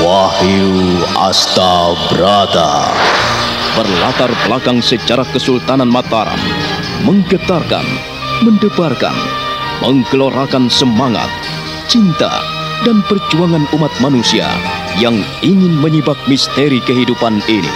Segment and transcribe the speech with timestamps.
[0.00, 2.88] Wahyu Astabrata
[3.76, 6.40] berlatar belakang sejarah Kesultanan Mataram,
[7.04, 7.84] menggetarkan,
[8.40, 9.12] mendebarkan,
[9.84, 11.28] menggelorakan semangat,
[11.92, 12.40] cinta,
[12.88, 14.48] dan perjuangan umat manusia
[14.96, 17.68] yang ingin menyibak misteri kehidupan ini.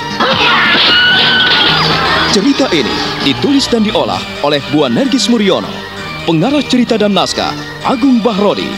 [2.32, 2.96] Cerita ini
[3.28, 5.68] ditulis dan diolah oleh Bu Nergis Muriono,
[6.24, 8.68] pengarah cerita dan naskah Agung Bahrodi,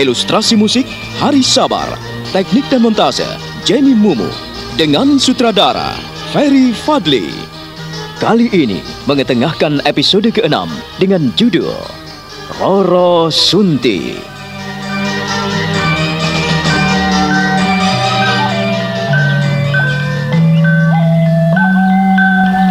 [0.00, 0.88] ilustrasi musik
[1.20, 1.84] Hari Sabar,
[2.32, 3.28] teknik dan montase
[3.68, 4.32] Jenny Mumu,
[4.80, 5.92] dengan sutradara
[6.32, 7.28] Ferry Fadli.
[8.16, 11.68] Kali ini mengetengahkan episode ke-6 dengan judul
[12.56, 14.16] Roro Sunti.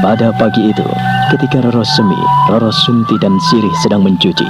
[0.01, 0.89] Pada pagi itu,
[1.33, 2.17] ketika Roro Semi,
[2.49, 4.45] Roro Sunti dan Sirih sedang mencuci,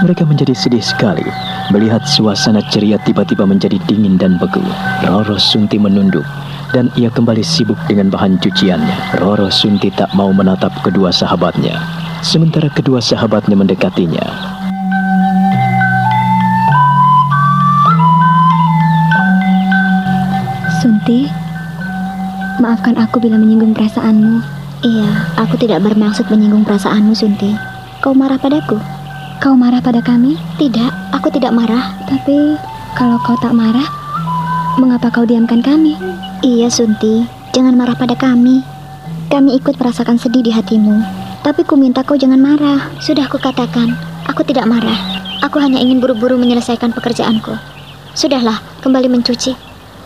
[0.00, 1.24] mereka menjadi sedih sekali
[1.68, 4.62] melihat suasana ceria tiba-tiba menjadi dingin dan beku.
[5.04, 6.24] Roro Sunti menunduk
[6.72, 9.20] dan ia kembali sibuk dengan bahan cuciannya.
[9.20, 11.76] Roro Sunti tak mau menatap kedua sahabatnya,
[12.24, 14.24] sementara kedua sahabatnya mendekatinya.
[20.80, 21.28] Sunti,
[22.60, 24.63] maafkan aku bila menyinggung perasaanmu.
[24.84, 27.56] Iya, aku tidak bermaksud menyinggung perasaanmu, Sunti.
[28.04, 28.76] Kau marah padaku?
[29.40, 30.36] Kau marah pada kami?
[30.60, 31.96] Tidak, aku tidak marah.
[32.04, 32.60] Tapi
[32.92, 33.88] kalau kau tak marah,
[34.76, 35.96] mengapa kau diamkan kami?
[36.44, 37.24] Iya, Sunti.
[37.56, 38.60] Jangan marah pada kami.
[39.32, 41.00] Kami ikut merasakan sedih di hatimu.
[41.40, 42.92] Tapi ku minta kau jangan marah.
[43.00, 43.96] Sudah ku katakan,
[44.28, 45.00] aku tidak marah.
[45.48, 47.56] Aku hanya ingin buru-buru menyelesaikan pekerjaanku.
[48.12, 49.56] Sudahlah, kembali mencuci.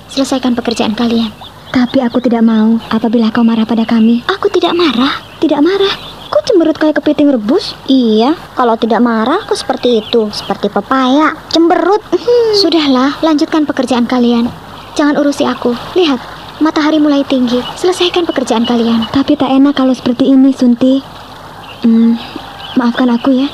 [0.07, 1.48] Selesaikan pekerjaan kalian.
[1.79, 4.27] Tapi aku tidak mau apabila kau marah pada kami.
[4.27, 5.23] Aku tidak marah.
[5.39, 5.95] Tidak marah?
[6.27, 7.79] Kau cemberut kayak kepiting rebus?
[7.87, 12.03] Iya, kalau tidak marah aku seperti itu, seperti pepaya, cemberut.
[12.11, 12.51] Hmm.
[12.59, 14.51] Sudahlah, lanjutkan pekerjaan kalian.
[14.99, 15.71] Jangan urusi aku.
[15.95, 16.19] Lihat,
[16.59, 17.63] matahari mulai tinggi.
[17.79, 19.07] Selesaikan pekerjaan kalian.
[19.15, 20.99] Tapi tak enak kalau seperti ini, Sunti.
[21.87, 22.19] Hmm,
[22.75, 23.47] maafkan aku ya.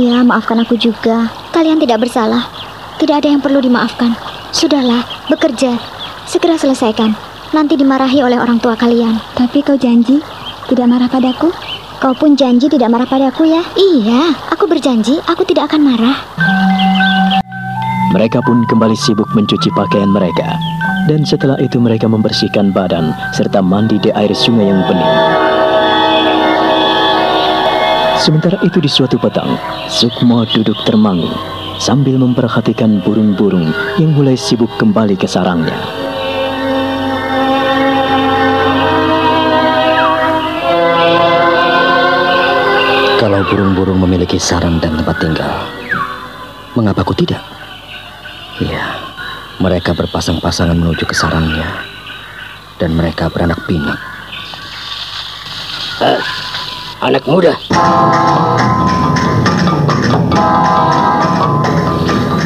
[0.00, 1.28] Iya, maafkan aku juga.
[1.52, 2.48] Kalian tidak bersalah.
[2.96, 4.16] Tidak ada yang perlu dimaafkan.
[4.48, 5.76] Sudahlah, bekerja.
[6.24, 9.18] Segera selesaikan nanti dimarahi oleh orang tua kalian.
[9.36, 10.18] Tapi kau janji
[10.66, 11.52] tidak marah padaku?
[11.96, 13.62] Kau pun janji tidak marah padaku ya?
[13.76, 16.16] Iya, aku berjanji aku tidak akan marah.
[18.16, 20.56] Mereka pun kembali sibuk mencuci pakaian mereka.
[21.06, 25.14] Dan setelah itu mereka membersihkan badan serta mandi di air sungai yang bening.
[28.16, 29.54] Sementara itu di suatu petang,
[29.86, 31.30] Sukmo duduk termangu
[31.76, 33.70] sambil memperhatikan burung-burung
[34.00, 36.05] yang mulai sibuk kembali ke sarangnya.
[43.26, 45.66] Kalau burung-burung memiliki sarang dan tempat tinggal,
[46.78, 47.42] mengapa aku tidak?
[48.62, 49.02] Ya,
[49.58, 51.66] mereka berpasang-pasangan menuju ke sarangnya,
[52.78, 53.98] dan mereka beranak pinak.
[55.98, 56.22] Uh,
[57.02, 57.58] anak muda,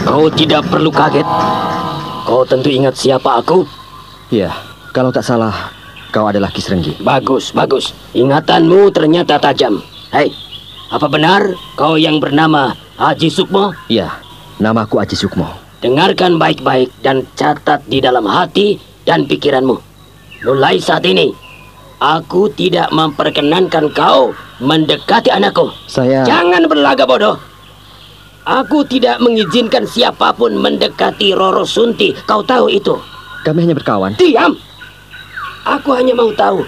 [0.09, 1.29] kau tidak perlu kaget.
[2.25, 3.69] Kau tentu ingat siapa aku?
[4.33, 4.49] Ya,
[4.97, 5.77] kalau tak salah,
[6.09, 6.97] kau adalah Kisrenggi.
[7.05, 7.93] Bagus, bagus.
[8.17, 9.85] Ingatanmu ternyata tajam.
[10.09, 10.33] Hei,
[10.91, 13.71] apa benar kau yang bernama Haji Sukmo?
[13.87, 14.11] Ya,
[14.59, 15.47] namaku Haji Sukmo.
[15.81, 19.79] Dengarkan baik-baik dan catat di dalam hati dan pikiranmu.
[20.45, 21.31] Mulai saat ini,
[22.03, 25.71] aku tidak memperkenankan kau mendekati anakku.
[25.87, 26.27] Saya...
[26.27, 27.39] Jangan berlagak bodoh.
[28.45, 32.13] Aku tidak mengizinkan siapa pun mendekati Roro Sunti.
[32.27, 32.99] Kau tahu itu.
[33.47, 34.19] Kami hanya berkawan.
[34.19, 34.59] Diam.
[35.65, 36.67] Aku hanya mau tahu.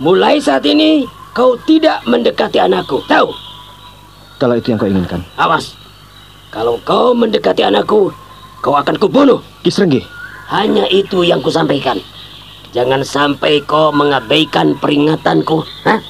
[0.00, 3.30] Mulai saat ini, Kau tidak mendekati anakku, tahu?
[4.42, 5.22] Kalau itu yang kau inginkan.
[5.38, 5.78] Awas.
[6.50, 8.10] Kalau kau mendekati anakku,
[8.58, 9.38] kau akan kubunuh.
[9.62, 10.02] Kisrenggi.
[10.50, 12.02] Hanya itu yang kusampaikan.
[12.74, 15.62] Jangan sampai kau mengabaikan peringatanku.
[15.86, 16.02] Hah?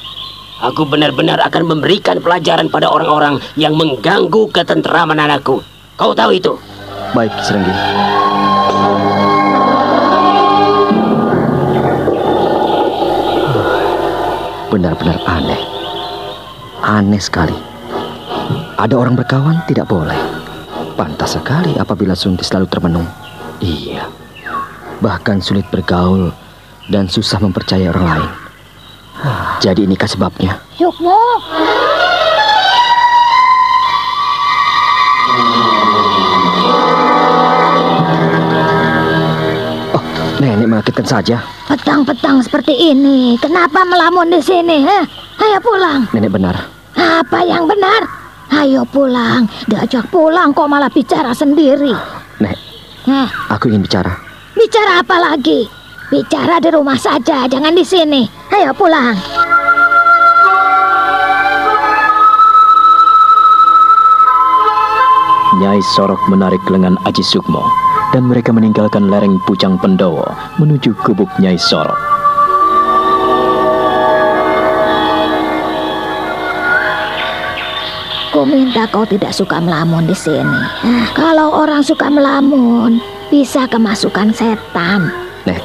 [0.72, 5.60] Aku benar-benar akan memberikan pelajaran pada orang-orang yang mengganggu ketenteraman anakku.
[6.00, 6.56] Kau tahu itu?
[7.12, 7.72] Baik, Kisrenggi.
[14.70, 15.58] Benar-benar aneh.
[16.80, 17.52] Aneh sekali.
[18.78, 20.16] Ada orang berkawan tidak boleh.
[20.94, 23.08] Pantas sekali apabila Sunti selalu termenung.
[23.60, 24.08] Iya.
[25.02, 26.32] Bahkan sulit bergaul
[26.88, 28.30] dan susah mempercayai orang lain.
[29.60, 30.56] Jadi inikah sebabnya?
[30.80, 31.18] Sukmo.
[40.40, 41.36] Nenek mengagetkan saja.
[41.68, 44.80] Petang-petang seperti ini, kenapa melamun di sini?
[44.80, 45.04] Heh?
[45.36, 46.08] Ayo pulang.
[46.16, 46.56] Nenek benar.
[46.96, 48.08] Apa yang benar?
[48.50, 51.92] Ayo pulang, diajak pulang kok malah bicara sendiri.
[52.40, 52.56] Nek,
[53.06, 54.12] Nah, aku ingin bicara.
[54.52, 55.64] bicara apa lagi?
[56.10, 58.24] Bicara di rumah saja, jangan di sini.
[58.50, 59.14] Ayo pulang.
[65.60, 67.68] Nyai Sorok menarik lengan Aji Sukmo
[68.10, 70.26] dan mereka meninggalkan lereng Pucang Pendowo
[70.58, 71.98] menuju gubuk Nyai Sorok.
[78.30, 80.62] Ku minta kau tidak suka melamun di sini.
[80.86, 85.10] Nah, kalau orang suka melamun, bisa kemasukan setan.
[85.42, 85.58] Nek,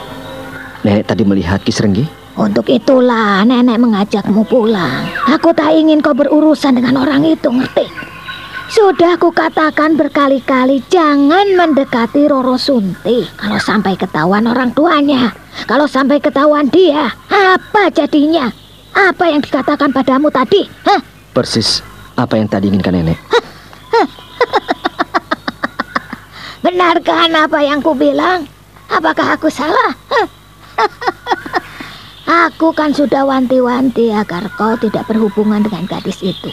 [0.82, 2.06] Nenek tadi melihat Kisrenggi?
[2.38, 5.08] Untuk itulah nenek mengajakmu pulang.
[5.30, 8.15] Aku tak ingin kau berurusan dengan orang itu, ngerti?
[8.66, 15.32] Sudah aku katakan berkali-kali jangan mendekati Roro Sunti kalau sampai ketahuan orang tuanya.
[15.70, 18.52] Kalau sampai ketahuan dia, apa jadinya?
[18.92, 20.66] Apa yang dikatakan padamu tadi?
[20.84, 21.00] Hah?
[21.32, 21.80] Persis
[22.18, 23.20] apa yang tadi inginkan nenek.
[26.66, 28.50] Benarkah apa yang ku bilang?
[28.90, 29.94] Apakah aku salah?
[32.26, 36.50] Aku kan sudah wanti-wanti agar kau tidak berhubungan dengan gadis itu.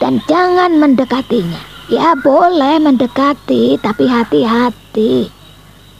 [0.00, 1.60] Dan jangan mendekatinya.
[1.92, 5.28] Ya boleh mendekati, tapi hati-hati.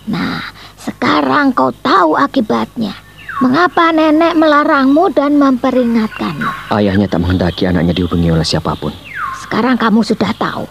[0.08, 0.40] Nah,
[0.80, 2.96] sekarang kau tahu akibatnya.
[3.42, 6.72] Mengapa nenek melarangmu dan memperingatkanmu?
[6.72, 8.94] Ayahnya tak menghendaki anaknya dihubungi oleh siapa pun.
[9.42, 10.64] Sekarang kamu sudah tahu.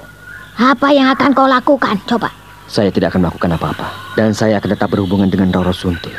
[0.58, 2.00] Apa yang akan kau lakukan?
[2.08, 2.32] Coba.
[2.66, 3.88] Saya tidak akan melakukan apa-apa.
[4.16, 6.10] Dan saya akan tetap berhubungan dengan Roro Sunti.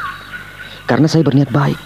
[0.85, 1.79] Karena saya berniat baik.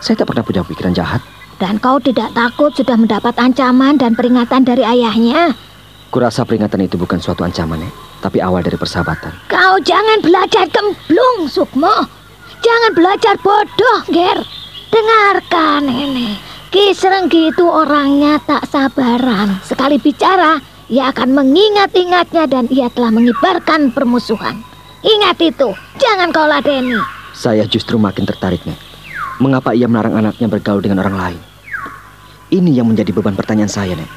[0.00, 1.20] Saya tak pernah punya pikiran jahat.
[1.56, 5.56] Dan kau tidak takut sudah mendapat ancaman dan peringatan dari ayahnya?
[6.12, 7.92] Kurasa peringatan itu bukan suatu ancaman, Nek.
[8.20, 9.32] Tapi awal dari persahabatan.
[9.48, 12.04] Kau jangan belajar gemblung, Sukmo.
[12.60, 14.38] Jangan belajar bodoh, Ger.
[14.92, 16.40] Dengarkan, Nenek.
[16.68, 19.56] Ki Serenggi itu orangnya tak sabaran.
[19.64, 20.60] Sekali bicara,
[20.92, 24.60] ia akan mengingat-ingatnya dan ia telah mengibarkan permusuhan.
[25.00, 27.00] Ingat itu, jangan kau ladeni.
[27.32, 28.85] Saya justru makin tertarik, Nek.
[29.36, 31.40] Mengapa ia melarang anaknya bergaul dengan orang lain?
[32.48, 34.08] Ini yang menjadi beban pertanyaan saya, Nek.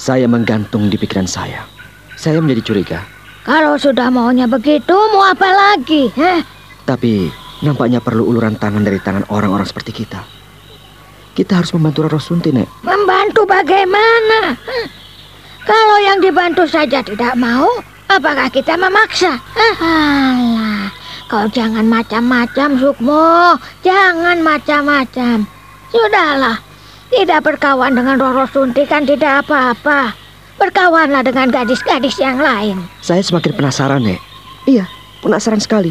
[0.00, 1.68] Saya menggantung di pikiran saya.
[2.16, 3.00] Saya menjadi curiga.
[3.44, 6.08] Kalau sudah maunya begitu, mau apa lagi?
[6.16, 6.40] Heh?
[6.88, 7.28] Tapi
[7.60, 10.24] nampaknya perlu uluran tangan dari tangan orang-orang seperti kita.
[11.36, 12.86] Kita harus membantu Roro Sunti, Nek.
[12.86, 14.56] Membantu bagaimana?
[14.56, 14.86] Hah?
[15.64, 17.68] Kalau yang dibantu saja tidak mau,
[18.08, 19.36] apakah kita memaksa?
[19.36, 19.74] Hah?
[19.76, 20.88] Alah,
[21.34, 23.58] kau jangan macam-macam, Sukmo.
[23.82, 25.42] Jangan macam-macam.
[25.90, 26.62] Sudahlah,
[27.10, 30.14] tidak berkawan dengan Roro Sunti kan tidak apa-apa.
[30.62, 32.78] Berkawanlah dengan gadis-gadis yang lain.
[33.02, 34.22] Saya semakin penasaran, Nek.
[34.70, 34.86] Iya,
[35.26, 35.90] penasaran sekali.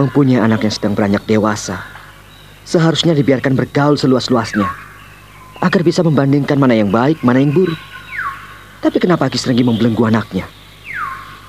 [0.00, 1.84] Mempunyai anak yang sedang beranjak dewasa.
[2.64, 4.64] Seharusnya dibiarkan bergaul seluas-luasnya.
[5.60, 7.76] Agar bisa membandingkan mana yang baik, mana yang buruk.
[8.80, 10.48] Tapi kenapa Ki Serenggi membelenggu anaknya?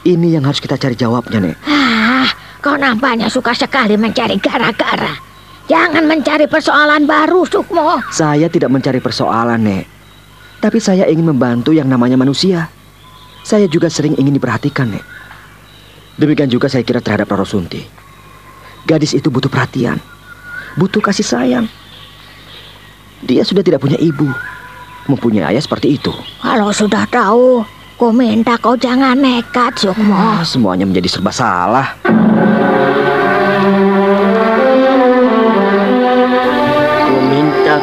[0.04, 1.58] Ini yang harus kita cari jawabnya, Nek.
[1.64, 2.28] Ah,
[2.64, 5.12] kau nampaknya suka sekali mencari gara-gara.
[5.68, 8.00] Jangan mencari persoalan baru, Sukmo.
[8.12, 9.86] Saya tidak mencari persoalan, Nek.
[10.64, 12.72] Tapi saya ingin membantu yang namanya manusia.
[13.44, 15.06] Saya juga sering ingin diperhatikan, Nek.
[16.16, 17.84] Demikian juga saya kira terhadap Roro Sunti.
[18.88, 20.00] Gadis itu butuh perhatian.
[20.76, 21.66] Butuh kasih sayang.
[23.24, 24.28] Dia sudah tidak punya ibu.
[25.08, 26.12] Mempunyai ayah seperti itu.
[26.44, 27.64] Kalau sudah tahu,
[27.96, 30.16] ku minta kau jangan nekat, Sukmo.
[30.16, 31.96] Ah, semuanya menjadi serba salah.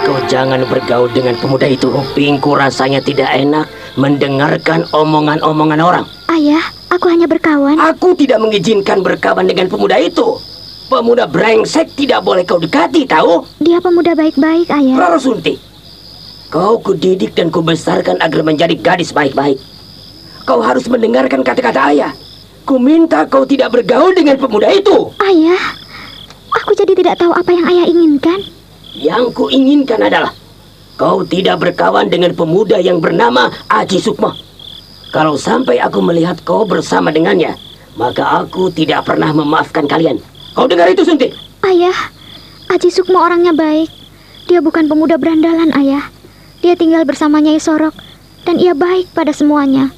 [0.01, 1.93] Kau jangan bergaul dengan pemuda itu.
[2.17, 3.69] Pingku rasanya tidak enak
[4.01, 6.05] mendengarkan omongan-omongan orang.
[6.33, 7.77] Ayah, aku hanya berkawan.
[7.77, 10.41] Aku tidak mengizinkan berkawan dengan pemuda itu.
[10.89, 13.45] Pemuda brengsek tidak boleh kau dekati, tahu?
[13.61, 14.97] Dia pemuda baik-baik, ayah.
[14.99, 15.61] Roro Sunti,
[16.49, 19.61] kau kudidik dan kubesarkan agar menjadi gadis baik-baik.
[20.49, 22.11] Kau harus mendengarkan kata-kata ayah.
[22.65, 25.11] Ku minta kau tidak bergaul dengan pemuda itu.
[25.19, 25.63] Ayah,
[26.55, 28.41] aku jadi tidak tahu apa yang ayah inginkan.
[28.95, 30.31] Yang ku inginkan adalah
[31.01, 34.37] kau tidak berkawan dengan pemuda yang bernama Aji Sukma.
[35.11, 37.59] Kalau sampai aku melihat kau bersama dengannya,
[37.99, 40.23] maka aku tidak pernah memaafkan kalian.
[40.55, 41.35] Kau dengar itu, Sunti?
[41.67, 41.97] Ayah,
[42.71, 43.91] Aji Sukmo orangnya baik.
[44.47, 46.07] Dia bukan pemuda berandalan, ayah.
[46.61, 47.97] Dia tinggal bersama Nyai Sorok
[48.45, 49.91] dan ia baik pada semuanya.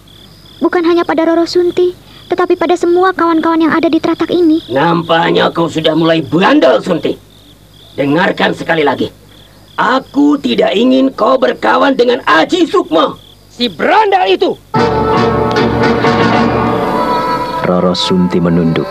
[0.62, 1.96] Bukan hanya pada Roro Sunti,
[2.32, 4.64] tetapi pada semua kawan-kawan yang ada di teratak ini.
[4.72, 7.12] Nampaknya kau sudah mulai bandel, Sunti.
[7.92, 9.12] Dengarkan sekali lagi.
[9.76, 13.20] Aku tidak ingin kau berkawan dengan Aji Sukma.
[13.52, 14.56] Si berandal itu.
[17.68, 18.88] Roro Sunti menunduk.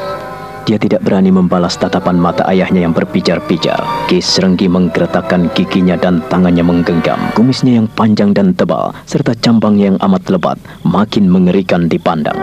[0.70, 3.82] Dia tidak berani membalas tatapan mata ayahnya yang berpijar-pijar.
[4.06, 7.18] Ki Serenggi menggeretakkan giginya dan tangannya menggenggam.
[7.34, 12.38] Kumisnya yang panjang dan tebal, serta cambangnya yang amat lebat, makin mengerikan dipandang.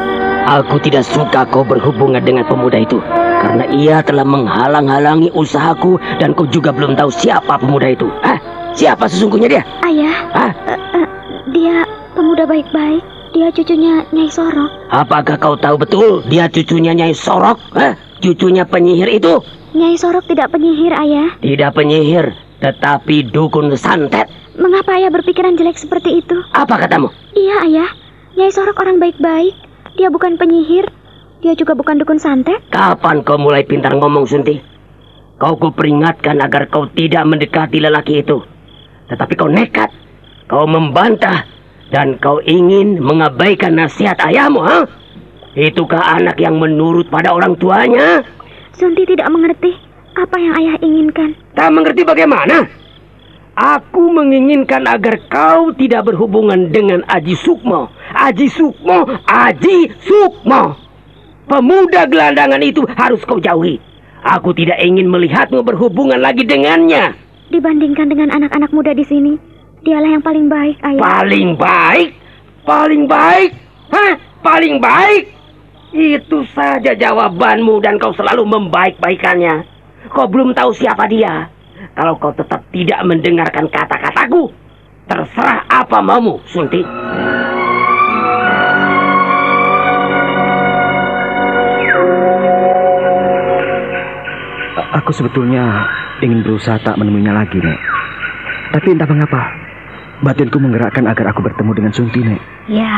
[0.48, 2.96] Aku tidak suka kau berhubungan dengan pemuda itu.
[3.38, 8.08] Karena ia telah menghalang-halangi usahaku dan kau juga belum tahu siapa pemuda itu.
[8.24, 8.40] Hah?
[8.72, 9.62] Siapa sesungguhnya dia?
[9.84, 10.52] Ayah, Hah?
[10.72, 11.06] eh, eh,
[11.52, 11.84] dia
[12.16, 13.04] pemuda baik-baik.
[13.36, 14.72] Dia cucunya Nyai Sorok.
[14.88, 17.60] Apakah kau tahu betul dia cucunya Nyai Sorok?
[17.76, 17.92] Hah?
[18.24, 19.44] Cucunya penyihir itu?
[19.76, 21.36] Nyai Sorok tidak penyihir, Ayah.
[21.44, 22.32] Tidak penyihir,
[22.64, 24.32] tetapi dukun santet.
[24.56, 26.40] Mengapa Ayah berpikiran jelek seperti itu?
[26.56, 27.12] Apa katamu?
[27.36, 27.90] Iya, Ayah.
[28.32, 29.67] Nyai Sorok orang baik-baik.
[29.98, 30.86] Dia bukan penyihir.
[31.42, 32.62] Dia juga bukan dukun santet.
[32.70, 34.62] Kapan kau mulai pintar ngomong, Sunti?
[35.42, 38.38] Kau kuperingatkan agar kau tidak mendekati lelaki itu.
[39.10, 39.90] Tetapi kau nekat.
[40.46, 41.46] Kau membantah.
[41.90, 44.86] Dan kau ingin mengabaikan nasihat ayahmu, ha?
[45.58, 48.22] Itukah anak yang menurut pada orang tuanya?
[48.76, 49.74] Sunti tidak mengerti
[50.14, 51.34] apa yang Ayah inginkan.
[51.58, 52.68] Tak mengerti bagaimana?
[53.58, 57.90] Aku menginginkan agar kau tidak berhubungan dengan Aji Sukmo.
[58.14, 60.78] Aji Sukmo, Aji Sukmo.
[61.50, 63.82] Pemuda gelandangan itu harus kau jauhi.
[64.22, 67.18] Aku tidak ingin melihatmu berhubungan lagi dengannya.
[67.50, 69.34] Dibandingkan dengan anak-anak muda di sini,
[69.82, 71.02] dialah yang paling baik, Ayah.
[71.02, 72.08] Paling baik?
[72.62, 73.50] Paling baik?
[73.90, 74.12] Hah?
[74.38, 75.34] Paling baik?
[75.90, 79.66] Itu saja jawabanmu dan kau selalu membaik-baikannya.
[80.14, 81.57] Kau belum tahu siapa dia.
[81.98, 84.54] Kalau kau tetap tidak mendengarkan kata-kataku,
[85.10, 86.78] terserah apa maumu, Sunti.
[95.02, 95.90] Aku sebetulnya
[96.22, 97.80] ingin berusaha tak menemuinya lagi, Nek.
[98.78, 99.50] Tapi entah mengapa,
[100.22, 102.42] batinku menggerakkan agar aku bertemu dengan Sunti, Nek.
[102.70, 102.94] Ya,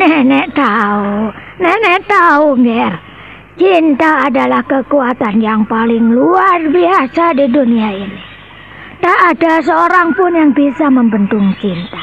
[0.00, 1.36] nenek tahu.
[1.60, 2.96] Nenek tahu, Ger.
[3.54, 8.22] Cinta adalah kekuatan yang paling luar biasa di dunia ini.
[8.98, 12.02] Tak ada seorang pun yang bisa membendung cinta.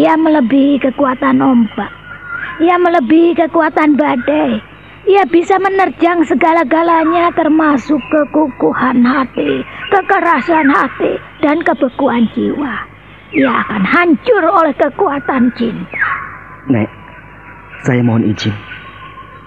[0.00, 1.92] Ia melebihi kekuatan ombak.
[2.64, 4.56] Ia melebihi kekuatan badai.
[5.06, 9.60] Ia bisa menerjang segala-galanya termasuk kekukuhan hati,
[9.92, 12.74] kekerasan hati, dan kebekuan jiwa.
[13.36, 16.06] Ia akan hancur oleh kekuatan cinta.
[16.72, 16.88] Nek,
[17.84, 18.75] saya mohon izin.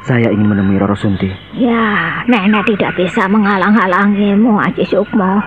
[0.10, 1.30] Saya ingin menemui Roro Sunti.
[1.54, 5.38] Ya, nenek tidak bisa menghalang-halangimu, Aji Sukmo.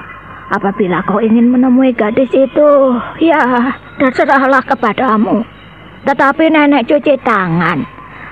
[0.54, 2.71] Apabila kau ingin menemui gadis itu,
[3.19, 3.42] ya,
[3.99, 5.42] terserahlah kepadamu.
[6.07, 7.83] Tetapi nenek cuci tangan.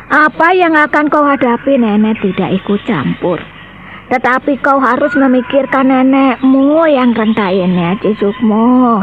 [0.06, 3.42] Apa yang akan kau hadapi nenek tidak ikut campur.
[4.14, 9.02] Tetapi kau harus memikirkan nenekmu yang rendah ini, Aji Sukmo.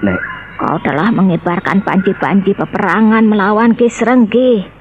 [0.00, 0.20] Nek,
[0.56, 4.77] Kau telah mengibarkan panji-panji peperangan melawan Kisrenggi.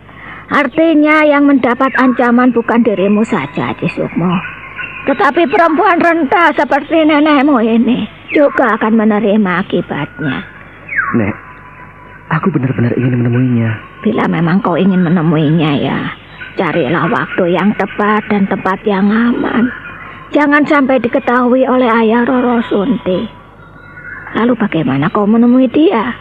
[0.47, 4.31] Artinya yang mendapat ancaman bukan dirimu saja, Haji Sukmo.
[5.07, 10.43] Tetapi perempuan renta seperti nenekmu ini juga akan menerima akibatnya.
[11.19, 11.35] Nek,
[12.31, 13.71] aku benar-benar ingin menemuinya.
[14.03, 15.99] Bila memang kau ingin menemuinya ya,
[16.55, 19.67] carilah waktu yang tepat dan tempat yang aman.
[20.31, 23.27] Jangan sampai diketahui oleh ayah Roro Sunti.
[24.35, 26.11] Lalu bagaimana kau menemui dia?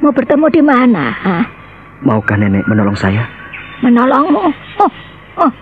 [0.00, 1.12] Mau bertemu di mana?
[1.12, 1.44] Hah?
[2.00, 3.43] Maukah nenek menolong saya?
[3.84, 4.44] Menolongmu.
[4.80, 4.92] Oh,
[5.44, 5.52] oh.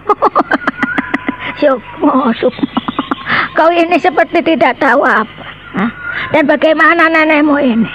[1.59, 2.67] Sukmo, Sukmo.
[3.53, 5.45] Kau ini seperti tidak tahu apa.
[5.77, 5.91] Hah?
[6.33, 7.91] Dan bagaimana nenekmu ini?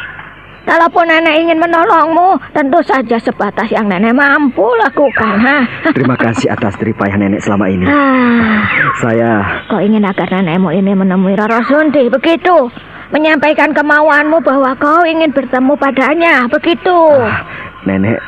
[0.68, 5.40] Kalaupun nenek ingin menolongmu, tentu saja sebatas yang nenek mampu lakukan.
[5.40, 5.58] Ha?
[5.96, 7.88] Terima kasih atas jeripayah nenek selama ini.
[7.88, 8.68] Ah,
[9.00, 12.68] Saya kau ingin agar nenekmu ini menemui Roro Sundi, begitu?
[13.16, 17.00] Menyampaikan kemauanmu bahwa kau ingin bertemu padanya, begitu?
[17.16, 17.48] Ah,
[17.88, 18.20] nenek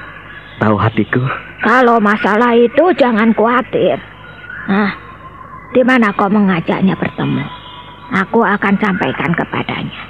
[0.60, 1.24] tahu hatiku.
[1.64, 3.98] Kalau masalah itu jangan khawatir.
[4.70, 4.92] Nah,
[5.74, 7.44] di mana kau mengajaknya bertemu?
[8.28, 10.02] Aku akan sampaikan kepadanya.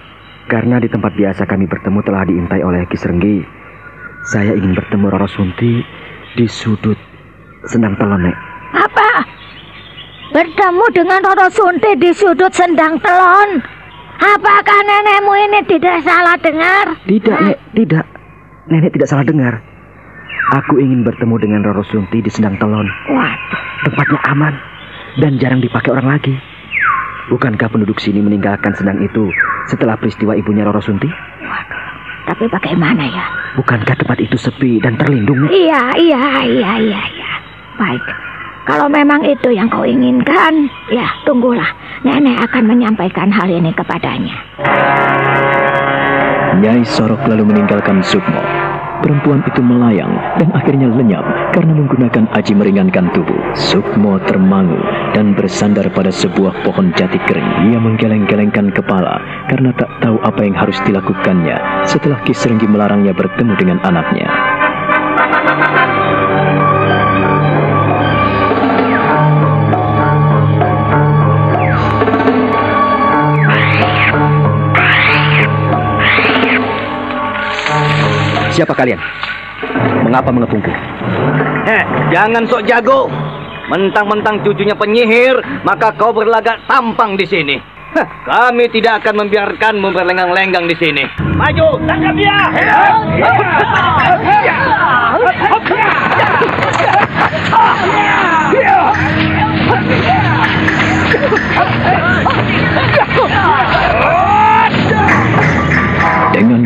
[0.49, 3.45] Karena di tempat biasa kami bertemu telah diintai oleh Kisrenggi.
[4.33, 5.79] Saya ingin bertemu Roro Sunti
[6.35, 6.97] di sudut
[7.69, 8.37] Sendang Telon, Nek.
[8.75, 9.09] Apa?
[10.29, 13.65] Bertemu dengan Roro Sunti di sudut sendang telon?
[14.19, 16.85] Apakah nenekmu ini tidak salah dengar?
[17.07, 18.05] Tidak, Nek, tidak.
[18.69, 19.63] Nenek tidak salah dengar.
[20.49, 22.87] Aku ingin bertemu dengan Roro Sunti di Sendang Telon.
[23.07, 24.53] Waduh, Tempatnya aman
[25.17, 26.33] dan jarang dipakai orang lagi.
[27.29, 29.29] Bukankah penduduk sini meninggalkan Sendang itu
[29.69, 31.05] setelah peristiwa ibunya Roro Sunti?
[31.39, 31.83] waduh.
[32.25, 33.25] Tapi bagaimana ya?
[33.57, 35.49] Bukankah tempat itu sepi dan terlindung?
[35.49, 37.31] Iya, iya, iya, iya, iya.
[37.77, 38.03] Baik.
[38.65, 41.65] Kalau memang itu yang kau inginkan, ya tunggulah.
[42.05, 44.37] Nenek akan menyampaikan hal ini kepadanya.
[46.59, 48.58] Nyai Sorok lalu meninggalkan Sukmo.
[49.01, 51.23] Perempuan itu melayang dan akhirnya lenyap
[51.55, 53.39] karena menggunakan aji meringankan tubuh.
[53.55, 54.79] Sukmo termangu
[55.15, 57.71] dan bersandar pada sebuah pohon jati kering.
[57.71, 63.77] Ia menggeleng-gelengkan kepala karena tak tahu apa yang harus dilakukannya setelah Kisrenggi melarangnya bertemu dengan
[63.87, 64.58] anaknya.
[78.59, 78.99] Siapa kalian?
[80.03, 80.67] Mengapa mengepungku?
[81.63, 83.07] Eh, jangan sok jago.
[83.71, 87.55] Mentang-mentang cucunya penyihir, maka kau berlagak tampang di sini.
[87.95, 91.07] Hah, kami tidak akan membiarkanmu berlenggang-lenggang di sini.
[91.39, 92.35] Maju, tangkap dia!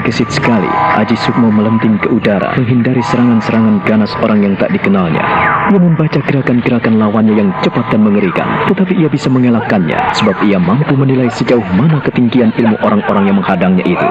[0.04, 0.68] gesit sekali,
[1.00, 5.24] Aji Sukmo melenting ke udara, menghindari serangan-serangan ganas orang yang tak dikenalnya.
[5.72, 10.92] Ia membaca gerakan-gerakan lawannya yang cepat dan mengerikan, tetapi ia bisa mengelakkannya, sebab ia mampu
[11.00, 14.08] menilai sejauh mana ketinggian ilmu orang-orang yang menghadangnya itu.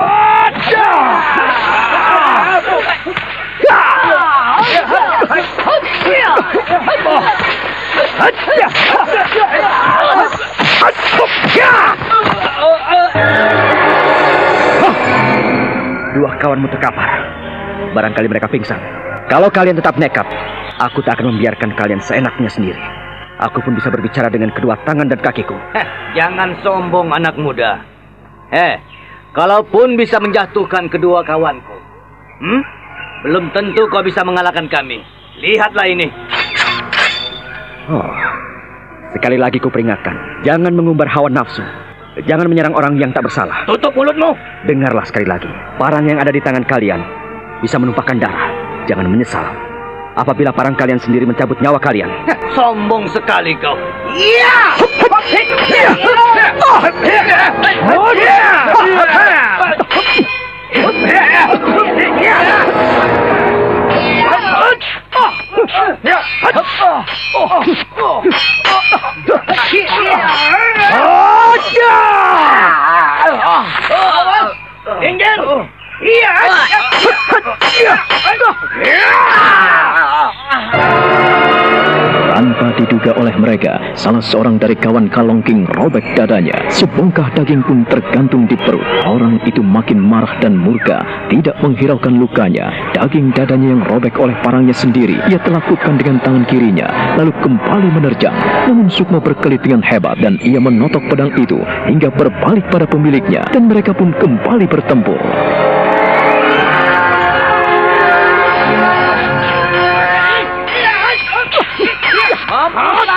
[0.73, 1.13] Dua
[16.41, 17.09] kawanmu terkapar.
[17.93, 18.79] Barangkali mereka pingsan.
[19.29, 20.25] Kalau kalian tetap nekat,
[20.81, 22.83] aku tak akan membiarkan kalian seenaknya sendiri.
[23.43, 25.57] Aku pun bisa berbicara dengan kedua tangan dan kakiku.
[25.75, 27.83] Heh, jangan sombong anak muda.
[28.53, 28.77] Eh,
[29.35, 31.77] kalaupun bisa menjatuhkan kedua kawanku,
[32.45, 32.63] hmm?
[33.27, 35.01] belum tentu kau bisa mengalahkan kami.
[35.41, 36.07] Lihatlah ini.
[37.91, 38.15] Oh,
[39.17, 41.65] sekali lagi ku peringatkan, jangan mengumbar hawa nafsu.
[42.13, 43.65] Jangan menyerang orang yang tak bersalah.
[43.65, 44.37] Tutup mulutmu.
[44.69, 45.49] Dengarlah sekali lagi,
[45.81, 47.01] parang yang ada di tangan kalian
[47.65, 48.53] bisa menumpahkan darah.
[48.85, 49.47] Jangan menyesal.
[50.13, 52.13] Apabila parang kalian sendiri mencabut nyawa kalian.
[52.53, 53.73] Sombong sekali kau.
[54.13, 54.77] Iya!
[55.33, 55.89] Inggir!
[76.03, 76.59] Iya!
[83.13, 86.57] Oleh mereka, salah seorang dari kawan Kalongking robek dadanya.
[86.73, 88.85] Sebongkah daging pun tergantung di perut.
[89.05, 92.73] Orang itu makin marah dan murka, tidak menghiraukan lukanya.
[92.97, 96.89] Daging dadanya yang robek oleh parangnya sendiri, ia telakutkan dengan tangan kirinya,
[97.21, 98.37] lalu kembali menerjang.
[98.71, 103.69] Namun Sukmo berkelit dengan hebat dan ia menotok pedang itu hingga berbalik pada pemiliknya dan
[103.69, 105.21] mereka pun kembali bertempur.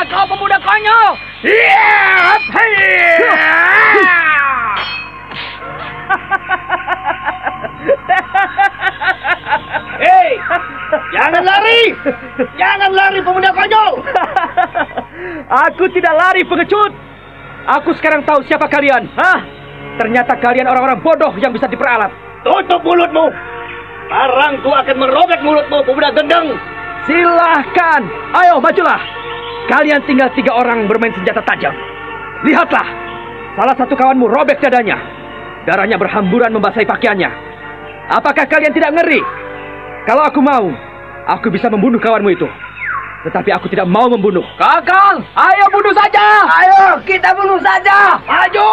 [0.05, 1.17] Kau pemuda konyol!
[9.95, 10.29] Hei,
[11.09, 11.81] jangan lari!
[12.53, 14.05] Jangan lari pemuda konyol!
[15.65, 16.93] Aku tidak lari pengecut.
[17.65, 19.09] Aku sekarang tahu siapa kalian.
[19.17, 19.41] Hah?
[19.97, 22.13] Ternyata kalian orang-orang bodoh yang bisa diperalat.
[22.45, 23.33] Tutup mulutmu!
[24.05, 26.53] Parangku akan merobek mulutmu, pemuda gendeng!
[27.09, 28.01] Silahkan.
[28.37, 29.24] Ayo majulah.
[29.65, 31.73] Kalian tinggal tiga orang bermain senjata tajam.
[32.45, 32.85] Lihatlah.
[33.57, 34.99] Salah satu kawanmu robek dadanya.
[35.65, 37.29] Darahnya berhamburan membasahi pakaiannya.
[38.13, 39.17] Apakah kalian tidak ngeri?
[40.05, 40.69] Kalau aku mau,
[41.25, 42.45] aku bisa membunuh kawanmu itu.
[43.25, 44.45] Tetapi aku tidak mau membunuh.
[44.61, 46.45] Kakang, ayo bunuh saja!
[46.45, 48.21] Ayo, kita bunuh saja!
[48.21, 48.69] Maju!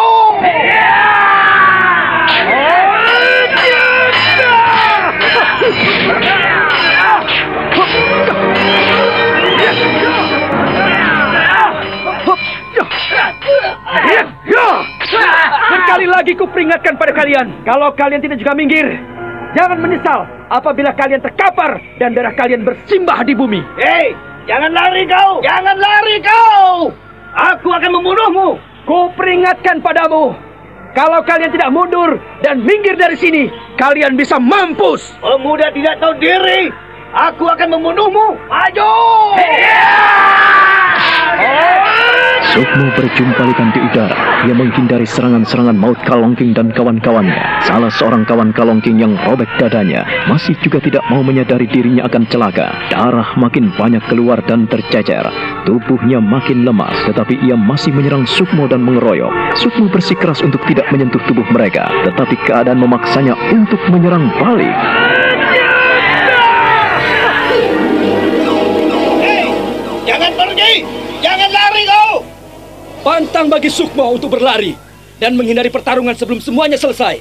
[15.73, 18.97] Sekali lagi ku peringatkan pada kalian, kalau kalian tidak juga minggir,
[19.53, 23.61] jangan menyesal apabila kalian terkapar dan darah kalian bersimbah di bumi.
[23.77, 24.17] Hei,
[24.49, 25.41] jangan lari kau!
[25.45, 26.89] Jangan lari kau!
[27.53, 28.49] Aku akan membunuhmu!
[28.83, 30.35] Ku peringatkan padamu,
[30.91, 33.47] kalau kalian tidak mundur dan minggir dari sini,
[33.79, 35.13] kalian bisa mampus.
[35.21, 36.73] Pemuda tidak tahu diri!
[37.13, 38.33] Aku akan membunuhmu!
[38.49, 38.91] Maju!
[42.53, 44.45] Sukmo berjumpa likan di udara.
[44.45, 47.65] Ia menghindari serangan-serangan maut Kalongking dan kawan-kawannya.
[47.65, 52.69] Salah seorang kawan Kalongking yang robek dadanya masih juga tidak mau menyadari dirinya akan celaka.
[52.93, 55.25] Darah makin banyak keluar dan tercecer.
[55.65, 59.57] Tubuhnya makin lemas, tetapi ia masih menyerang Sukmo dan mengeroyok.
[59.57, 64.77] Sukmo bersikeras untuk tidak menyentuh tubuh mereka, tetapi keadaan memaksanya untuk menyerang balik.
[69.25, 69.49] Hey,
[70.05, 71.02] jangan pergi!
[73.03, 74.79] Pantang bagi Sukmo untuk berlari
[75.19, 77.19] dan menghindari pertarungan sebelum semuanya selesai.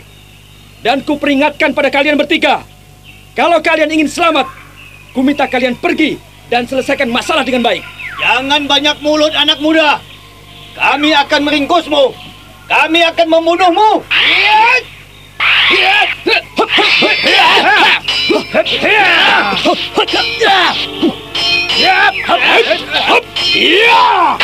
[0.78, 2.62] Dan ku peringatkan pada kalian bertiga,
[3.34, 4.46] kalau kalian ingin selamat,
[5.10, 7.82] ku minta kalian pergi dan selesaikan masalah dengan baik.
[8.22, 9.98] Jangan banyak mulut anak muda.
[10.78, 12.14] Kami akan meringkusmu.
[12.70, 14.06] Kami akan membunuhmu.
[23.52, 24.42] Lihat!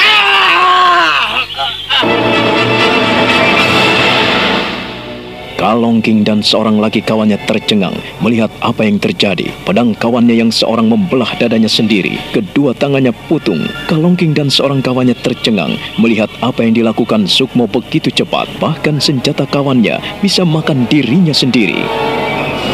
[5.59, 9.51] Kalongking dan seorang lagi kawannya tercengang melihat apa yang terjadi.
[9.67, 12.15] Pedang kawannya yang seorang membelah dadanya sendiri.
[12.31, 13.67] Kedua tangannya putung.
[13.91, 18.47] Kalongking dan seorang kawannya tercengang melihat apa yang dilakukan Sukmo begitu cepat.
[18.63, 21.83] Bahkan senjata kawannya bisa makan dirinya sendiri.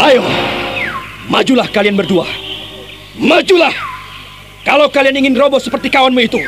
[0.04, 0.20] Ayo,
[1.32, 2.28] majulah kalian berdua.
[3.16, 3.72] Majulah.
[4.60, 6.40] Kalau kalian ingin roboh seperti kawanmu itu,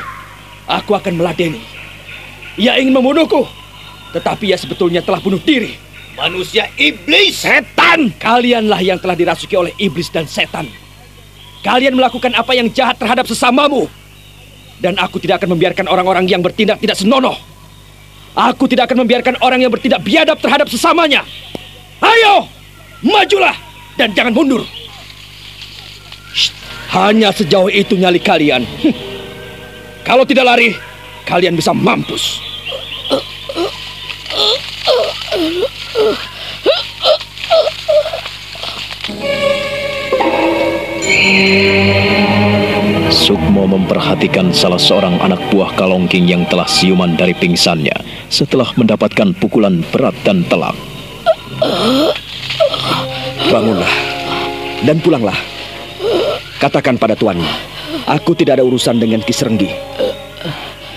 [0.69, 1.65] aku akan meladeni.
[2.61, 3.49] Ia ingin membunuhku,
[4.13, 5.87] tetapi ia sebetulnya telah bunuh diri.
[6.17, 7.45] Manusia iblis!
[7.45, 8.09] Setan!
[8.17, 10.65] Kalianlah yang telah dirasuki oleh iblis dan setan.
[11.61, 13.85] Kalian melakukan apa yang jahat terhadap sesamamu.
[14.81, 17.37] Dan aku tidak akan membiarkan orang-orang yang bertindak tidak senonoh.
[18.37, 21.25] Aku tidak akan membiarkan orang yang bertindak biadab terhadap sesamanya.
[22.01, 22.49] Ayo,
[23.05, 23.57] majulah
[23.97, 24.65] dan jangan mundur.
[26.33, 26.53] Shh,
[26.93, 28.65] hanya sejauh itu nyali kalian.
[30.05, 30.77] Kalau tidak lari,
[31.25, 32.41] kalian bisa mampus.
[43.11, 47.95] Sukmo memperhatikan salah seorang anak buah Kalongking yang telah siuman dari pingsannya
[48.31, 50.77] setelah mendapatkan pukulan berat dan telak.
[53.51, 53.95] Bangunlah
[54.87, 55.39] dan pulanglah.
[56.63, 57.51] Katakan pada tuanmu,
[58.07, 59.75] aku tidak ada urusan dengan Kisrenggi.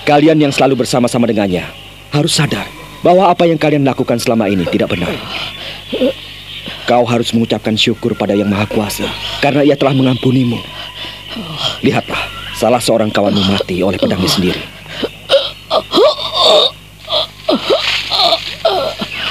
[0.05, 1.65] Kalian yang selalu bersama-sama dengannya
[2.13, 5.11] harus sadar bahwa apa yang kalian lakukan selama ini tidak benar.
[6.89, 9.07] Kau harus mengucapkan syukur pada Yang Maha Kuasa
[9.39, 10.57] karena Ia telah mengampunimu.
[11.85, 12.19] Lihatlah,
[12.57, 14.61] salah seorang kawanmu mati oleh pedangnya sendiri.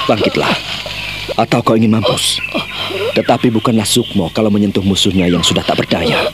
[0.09, 0.49] Bangkitlah,
[1.37, 2.41] atau kau ingin mampus.
[3.13, 6.31] Tetapi bukanlah Sukmo kalau menyentuh musuhnya yang sudah tak berdaya.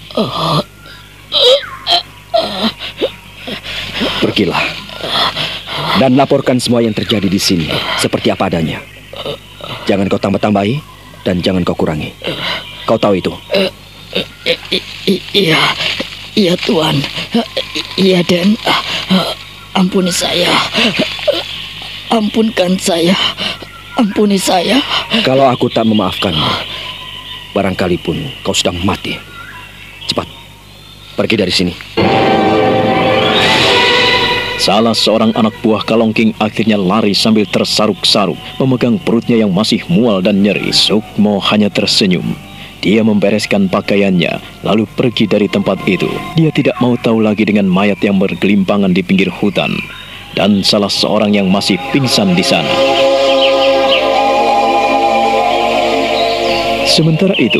[4.24, 4.85] Pergilah
[6.00, 7.68] dan laporkan semua yang terjadi di sini
[8.00, 8.84] seperti apa adanya.
[9.86, 10.82] Jangan kau tambah-tambahi
[11.24, 12.12] dan jangan kau kurangi.
[12.86, 13.34] Kau tahu itu.
[15.34, 15.60] Iya,
[16.36, 16.96] iya Tuan.
[17.96, 18.60] Iya Den.
[19.76, 20.52] Ampuni saya.
[22.12, 23.16] Ampunkan saya.
[23.96, 24.80] Ampuni saya.
[25.24, 26.52] Kalau aku tak memaafkanmu,
[27.56, 29.16] barangkali pun kau sudah mati.
[30.06, 30.28] Cepat,
[31.16, 31.74] pergi dari sini.
[34.56, 40.39] Salah seorang anak buah Kalongking akhirnya lari sambil tersaruk-saruk, memegang perutnya yang masih mual dan
[40.39, 40.72] nyeri.
[40.72, 42.24] Sukmo hanya tersenyum.
[42.80, 46.08] Dia membereskan pakaiannya, lalu pergi dari tempat itu.
[46.39, 49.76] Dia tidak mau tahu lagi dengan mayat yang bergelimpangan di pinggir hutan,
[50.39, 52.72] dan salah seorang yang masih pingsan di sana.
[56.88, 57.60] Sementara itu,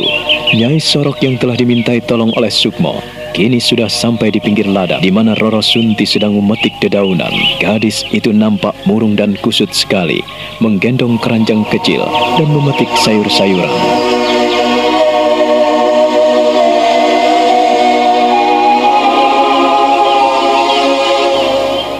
[0.56, 3.02] Nyai Sorok yang telah dimintai tolong oleh Sukmo
[3.36, 7.28] kini sudah sampai di pinggir ladang di mana Roro Sunti sedang memetik dedaunan.
[7.60, 10.24] Gadis itu nampak murung dan kusut sekali,
[10.64, 12.00] menggendong keranjang kecil
[12.40, 13.68] dan memetik sayur-sayuran.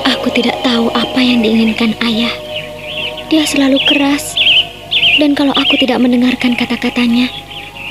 [0.08, 2.32] Aku tidak tahu apa yang diinginkan ayah.
[3.28, 4.32] Dia selalu keras,
[5.20, 7.28] dan kalau aku tidak mendengarkan kata-katanya,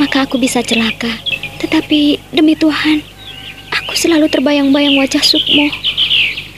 [0.01, 1.13] maka aku bisa celaka.
[1.61, 3.14] Tetapi demi Tuhan,
[3.85, 5.69] Aku selalu terbayang-bayang wajah Sukmo.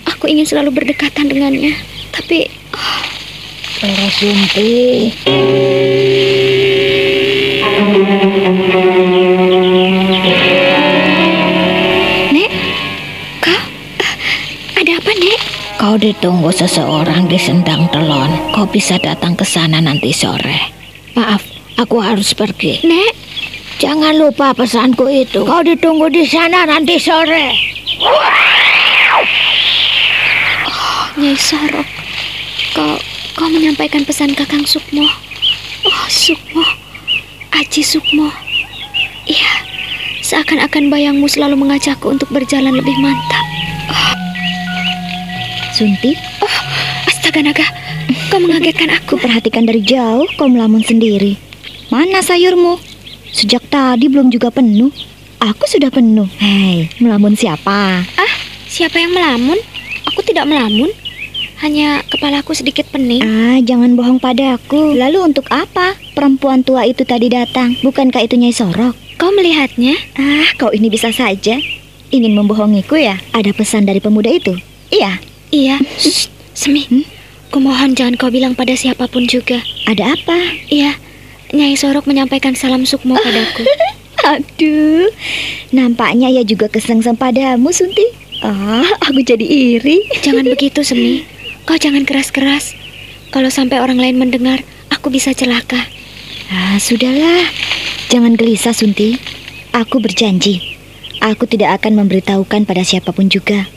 [0.07, 1.75] Aku ingin selalu berdekatan dengannya,
[2.15, 2.47] tapi...
[2.71, 3.03] Oh.
[3.83, 5.11] Rara Sunti.
[12.31, 12.51] Nek,
[13.43, 13.61] kau...
[14.79, 15.39] Ada apa, Nek?
[15.77, 18.31] Kau ditunggu seseorang di Sendang Telon.
[18.55, 20.71] Kau bisa datang ke sana nanti sore.
[21.19, 21.43] Maaf,
[21.75, 22.87] aku harus pergi.
[22.87, 23.26] Nek,
[23.77, 25.45] Jangan lupa pesanku itu.
[25.45, 27.53] Kau ditunggu di sana nanti sore.
[30.65, 31.85] Oh, Nyai Sarok,
[32.73, 32.93] kau
[33.37, 35.05] kau menyampaikan pesan Kakang Sukmo.
[35.85, 36.65] Oh, Sukmo.
[37.53, 38.33] Aji Sukmo.
[39.29, 39.53] Iya,
[40.25, 43.45] seakan-akan bayangmu selalu mengajakku untuk berjalan lebih mantap.
[43.93, 44.13] Oh.
[45.77, 46.17] Sunti?
[46.41, 46.57] Oh,
[47.05, 47.65] astaga naga.
[48.33, 49.21] Kau mengagetkan aku.
[49.21, 51.37] Perhatikan dari jauh kau melamun sendiri.
[51.93, 52.96] Mana sayurmu?
[53.37, 54.89] Sejak tadi belum juga penuh.
[55.37, 56.25] Aku sudah penuh.
[56.41, 58.01] Hei, melamun siapa?
[58.17, 58.33] Ah,
[58.65, 59.61] Siapa yang melamun?
[60.09, 60.89] Aku tidak melamun.
[61.61, 63.21] Hanya kepalaku sedikit pening.
[63.21, 64.97] Ah, jangan bohong padaku.
[64.97, 67.77] Lalu untuk apa perempuan tua itu tadi datang?
[67.85, 68.97] Bukankah itu Nyai Sorok?
[69.21, 69.93] Kau melihatnya?
[70.17, 71.61] Ah, kau ini bisa saja.
[72.09, 73.21] Ingin membohongiku ya?
[73.33, 74.57] Ada pesan dari pemuda itu?
[74.89, 75.21] Iya.
[75.53, 75.77] Iya.
[75.97, 76.89] Shh, Semi.
[76.89, 77.05] Hmm?
[77.53, 79.61] Kumohon jangan kau bilang pada siapa pun juga.
[79.85, 80.37] Ada apa?
[80.69, 80.97] Iya.
[81.55, 83.63] Nyai Sorok menyampaikan salam sukmo padaku.
[84.35, 85.07] Aduh,
[85.71, 88.03] nampaknya ia juga kesengsem padamu, Sunti.
[88.43, 90.03] Ah, aku jadi iri.
[90.19, 91.23] Jangan begitu, Semi.
[91.63, 92.75] Kau jangan keras-keras.
[93.31, 94.59] Kalau sampai orang lain mendengar,
[94.91, 95.79] aku bisa celaka.
[96.51, 97.47] Ah, sudahlah.
[98.11, 99.15] Jangan gelisah, Sunti.
[99.71, 100.59] Aku berjanji.
[101.23, 103.71] Aku tidak akan memberitahukan pada siapa pun juga.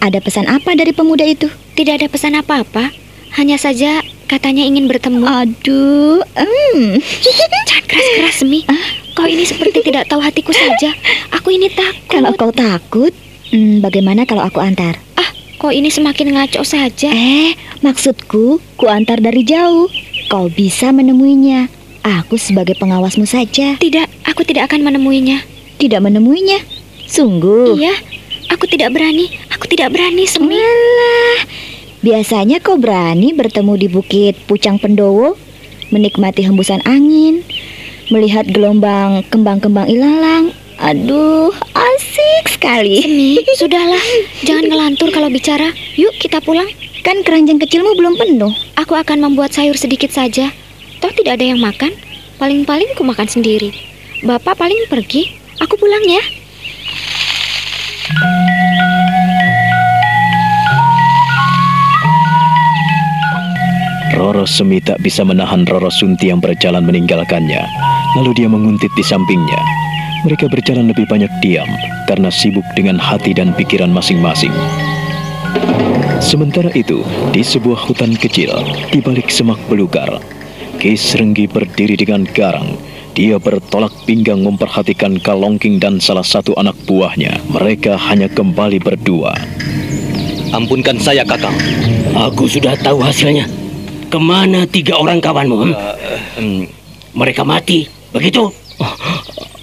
[0.00, 1.52] Ada pesan apa dari pemuda itu?
[1.76, 2.90] Tidak ada pesan apa-apa.
[3.36, 5.22] Hanya saja katanya ingin bertemu.
[5.24, 6.98] Aduh, hmm.
[7.24, 8.60] Jangan keras-keras, Semi.
[9.16, 10.92] Kau ini seperti tidak tahu hatiku saja.
[11.32, 12.04] Aku ini takut.
[12.10, 13.14] Kalau kau takut,
[13.54, 15.00] hmm, bagaimana kalau aku antar?
[15.16, 17.08] Ah, kau ini semakin ngaco saja.
[17.08, 19.88] Eh, maksudku, ku antar dari jauh.
[20.28, 21.70] Kau bisa menemuinya.
[22.04, 23.78] Aku sebagai pengawasmu saja.
[23.80, 25.42] Tidak, aku tidak akan menemuinya.
[25.80, 26.60] Tidak menemuinya.
[27.06, 27.78] Sungguh.
[27.78, 27.94] Iya,
[28.52, 29.30] aku tidak berani.
[29.54, 30.58] Aku tidak berani, Semi.
[30.58, 31.40] Walah,
[32.00, 35.38] biasanya kau berani bertemu di Bukit Pucang Pendowo,
[35.94, 37.44] menikmati hembusan angin,
[38.10, 40.52] melihat gelombang kembang-kembang ilalang.
[40.76, 43.00] Aduh, asik sekali.
[43.00, 44.04] Semi, sudahlah.
[44.44, 45.72] Jangan ngelantur kalau bicara.
[45.96, 46.68] Yuk, kita pulang.
[47.00, 48.52] Kan keranjang kecilmu belum penuh.
[48.76, 50.52] Aku akan membuat sayur sedikit saja.
[51.00, 51.96] Toh tidak ada yang makan.
[52.36, 53.72] Paling-paling ku makan sendiri.
[54.20, 55.32] Bapak paling pergi.
[55.64, 56.20] Aku pulang ya.
[64.16, 67.60] Roro Semi tak bisa menahan Roro Sunti yang berjalan meninggalkannya.
[68.16, 69.60] Lalu dia menguntit di sampingnya.
[70.24, 71.68] Mereka berjalan lebih banyak diam
[72.08, 74.56] karena sibuk dengan hati dan pikiran masing-masing.
[76.24, 77.04] Sementara itu,
[77.36, 78.56] di sebuah hutan kecil,
[78.88, 80.08] di balik semak belukar,
[80.80, 82.72] Kis Renggi berdiri dengan garang.
[83.12, 87.36] Dia bertolak pinggang memperhatikan Kalongking dan salah satu anak buahnya.
[87.52, 89.36] Mereka hanya kembali berdua.
[90.56, 91.56] Ampunkan saya, Kakang.
[92.16, 93.65] Aku sudah tahu hasilnya.
[94.06, 95.56] Ke mana tiga orang kawanmu?
[95.66, 95.74] hmm?
[96.38, 96.62] Hmm,
[97.16, 98.46] Mereka mati, begitu?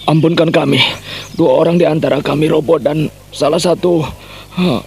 [0.03, 0.83] Ampunkan kami.
[1.39, 4.03] Dua orang di antara kami roboh dan salah satu
[4.59, 4.79] huh,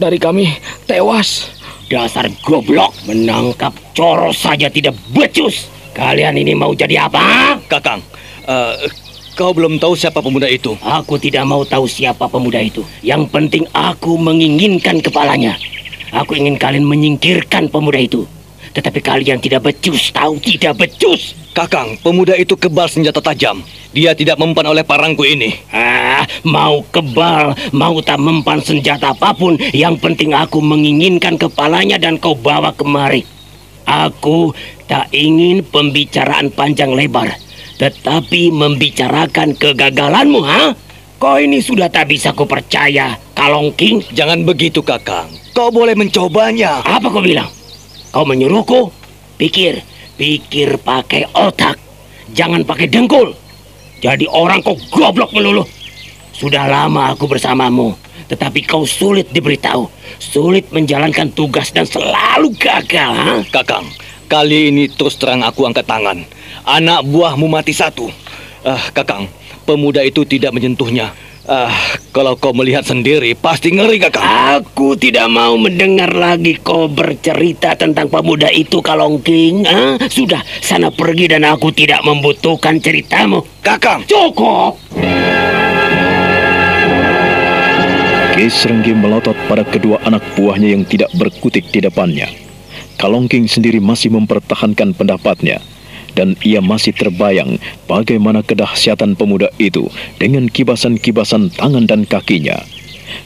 [0.00, 0.48] dari kami
[0.88, 1.52] tewas.
[1.88, 5.72] Dasar goblok, menangkap coro saja tidak becus.
[5.96, 7.56] Kalian ini mau jadi apa?
[7.64, 8.04] Kakang,
[8.44, 8.76] eh,
[9.32, 10.76] kau belum tahu siapa pemuda itu.
[10.84, 12.84] Aku tidak mau tahu siapa pemuda itu.
[13.00, 15.56] Yang penting aku menginginkan kepalanya.
[16.12, 18.28] Aku ingin kalian menyingkirkan pemuda itu.
[18.78, 21.34] Tetapi kalian tidak becus, tahu tidak becus.
[21.50, 23.58] Kakang, pemuda itu kebal senjata tajam.
[23.90, 25.50] Dia tidak mempan oleh parangku ini.
[25.74, 32.22] Ah, mau kebal, mau tak mempan senjata apa pun, yang penting aku menginginkan kepalanya dan
[32.22, 33.26] kau bawa kemari.
[33.82, 34.54] Aku
[34.86, 37.34] tak ingin pembicaraan panjang lebar,
[37.82, 40.78] tetapi membicarakan kegagalanmu, ha?
[41.18, 44.14] Kau ini sudah tak bisa kupercaya, Kalongking.
[44.14, 45.26] Jangan begitu, Kakang.
[45.50, 46.78] Kau boleh mencobanya.
[46.86, 47.57] Apa kau bilang?
[48.08, 48.88] Kau menyuruhku?
[49.36, 49.84] Pikir,
[50.16, 51.76] pikir pakai otak.
[52.32, 53.36] Jangan pakai dengkul.
[54.00, 55.66] Jadi orang kau goblok melulu.
[56.32, 57.98] Sudah lama aku bersamamu,
[58.30, 59.90] tetapi kau sulit diberitahu,
[60.22, 63.10] sulit menjalankan tugas dan selalu gagal.
[63.10, 63.42] Ha?
[63.50, 63.90] Kakang,
[64.30, 66.22] kali ini terus terang aku angkat tangan.
[66.62, 68.06] Anak buahmu mati satu.
[68.62, 69.26] Ah, Kakang,
[69.66, 71.10] pemuda itu tidak menyentuhnya.
[71.48, 71.72] Ah,
[72.12, 74.20] kalau kau melihat sendiri, pasti ngeri, Kakang.
[74.60, 79.64] Aku tidak mau mendengar lagi kau bercerita tentang pemuda itu, Kalongking.
[79.64, 79.96] Ha?
[80.12, 83.40] Sudah, sana pergi dan aku tidak membutuhkan ceritamu.
[83.64, 84.76] Kakang, Cukup!
[88.36, 92.28] Kis Renggi melotot pada kedua anak buahnya yang tidak berkutik di depannya.
[93.00, 95.64] Kalongking sendiri masih mempertahankan pendapatnya.
[96.18, 99.86] Dan ia masih terbayang bagaimana kedahsyatan pemuda itu
[100.18, 102.58] dengan kibasan-kibasan tangan dan kakinya.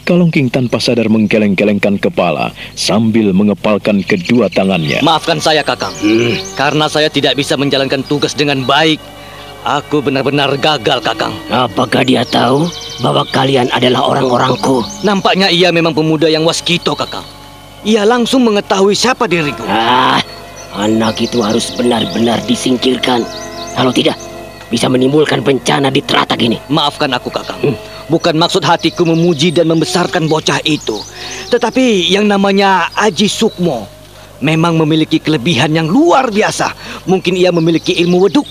[0.05, 5.01] Kalongking tanpa sadar menggeleng-gelengkan kepala sambil mengepalkan kedua tangannya.
[5.01, 5.91] maafkan saya, Kakang.
[6.05, 9.01] Hmm, Karena saya tidak bisa menjalankan tugas dengan baik.
[9.63, 11.33] Aku benar-benar gagal, Kakang.
[11.49, 12.67] apakah dia tahu
[12.99, 14.83] bahwa kalian adalah orang-orangku?
[15.01, 17.25] Nampaknya ia memang pemuda yang waskito, Kakang.
[17.87, 19.63] Ia langsung mengetahui siapa diriku.
[19.67, 20.19] Ah,
[20.77, 23.25] anak itu harus benar-benar disingkirkan.
[23.73, 24.17] Kalau tidak,
[24.73, 26.57] bisa menimbulkan bencana di teratak ini.
[26.73, 27.61] Maafkan aku, Kakang.
[27.61, 27.77] Hmm.
[28.09, 31.01] Bukan maksud hatiku memuji dan membesarkan bocah itu.
[31.49, 33.89] Tetapi yang namanya Aji Sukmo
[34.43, 36.75] memang memiliki kelebihan yang luar biasa.
[37.09, 38.49] Mungkin ia memiliki ilmu weduk.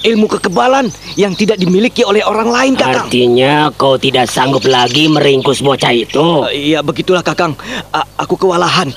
[0.00, 0.88] ilmu kekebalan
[1.20, 3.04] yang tidak dimiliki oleh orang lain, Kakang.
[3.04, 6.16] Artinya kau tidak sanggup lagi meringkus bocah itu.
[6.16, 7.52] Uh, iya, begitulah, Kakang.
[7.92, 8.88] A aku kewalahan.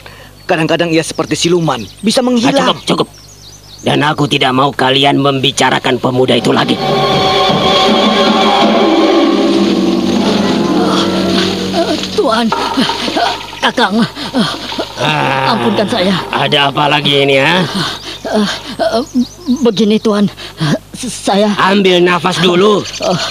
[0.44, 2.52] Kadang-kadang ia seperti siluman, bisa Ah, menghilang.
[2.54, 3.08] cukup, cukup.
[3.80, 6.76] Dan aku tidak mau kalian membicarakan pemuda itu lagi.
[12.14, 12.48] Tuan,
[13.60, 13.96] Kakang,
[14.96, 16.16] Ah, ampunkan saya.
[16.32, 17.64] Ada apa lagi ini ya?
[19.60, 20.30] Begini Tuan,
[20.96, 22.80] saya Ambil nafas dulu.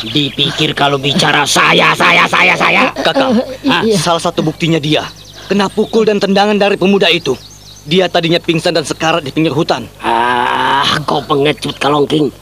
[0.05, 2.83] Dipikir kalau bicara saya, saya, saya, saya.
[3.01, 3.97] Kakang, Ah, iya.
[3.97, 5.07] salah satu buktinya dia.
[5.53, 7.37] Kena pukul dan tendangan dari pemuda itu.
[7.85, 9.85] Dia tadinya pingsan dan sekarat di pinggir hutan.
[10.01, 12.33] Ah, kau pengecut kalongking.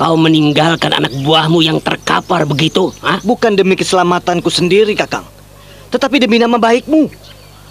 [0.00, 3.20] Kau meninggalkan anak buahmu yang terkapar begitu, ah?
[3.20, 5.28] Bukan demi keselamatanku sendiri, Kakang.
[5.92, 7.12] Tetapi demi nama baikmu.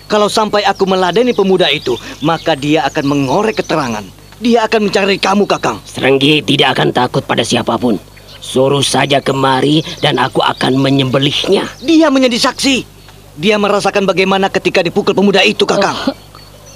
[0.06, 4.06] Kalau sampai aku meladeni pemuda itu, maka dia akan mengorek keterangan.
[4.46, 5.82] Dia akan mencari kamu, Kakang.
[5.90, 7.98] Serenggi tidak akan takut pada siapa pun.
[8.38, 11.66] Suruh saja kemari dan aku akan menyembelihnya.
[11.82, 12.93] Dia menjadi saksi.
[13.34, 15.96] Dia merasakan bagaimana ketika dipukul pemuda itu, Kakang.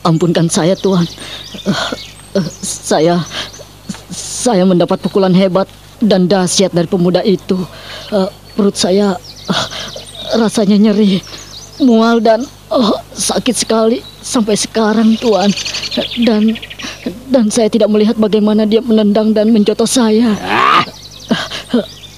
[0.02, 1.06] ampunkan saya Tuan.
[1.68, 3.22] Eh, eh, saya
[4.10, 5.68] saya mendapat pukulan hebat
[6.02, 7.60] dan dahsyat dari pemuda itu.
[8.10, 9.14] Eh, perut saya
[9.46, 9.66] eh,
[10.40, 11.22] rasanya nyeri,
[11.84, 15.54] mual dan eh, sakit sekali sampai sekarang Tuan.
[16.26, 16.58] Dan
[17.30, 20.34] dan saya tidak melihat bagaimana dia menendang dan menjotos saya.
[20.42, 20.82] Ah,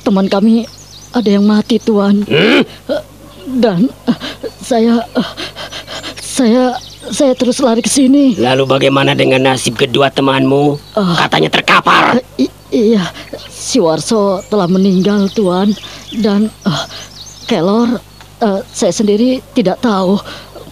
[0.05, 0.63] Teman kami
[1.11, 2.23] ada yang mati Tuan.
[2.23, 2.63] hmm?
[3.49, 4.17] Dan eh,
[4.61, 5.29] saya eh,
[6.19, 6.63] saya
[7.09, 8.37] saya terus lari ke sini.
[8.37, 10.77] Lalu bagaimana dengan nasib kedua temanmu?
[10.93, 11.25] Ah.
[11.25, 12.21] Katanya terkapar.
[12.37, 13.01] I- iya,
[13.49, 15.73] si Warso telah meninggal, Tuan.
[16.13, 16.83] Dan eh,
[17.49, 17.97] Kelor,
[18.39, 20.21] eh, saya sendiri tidak tahu.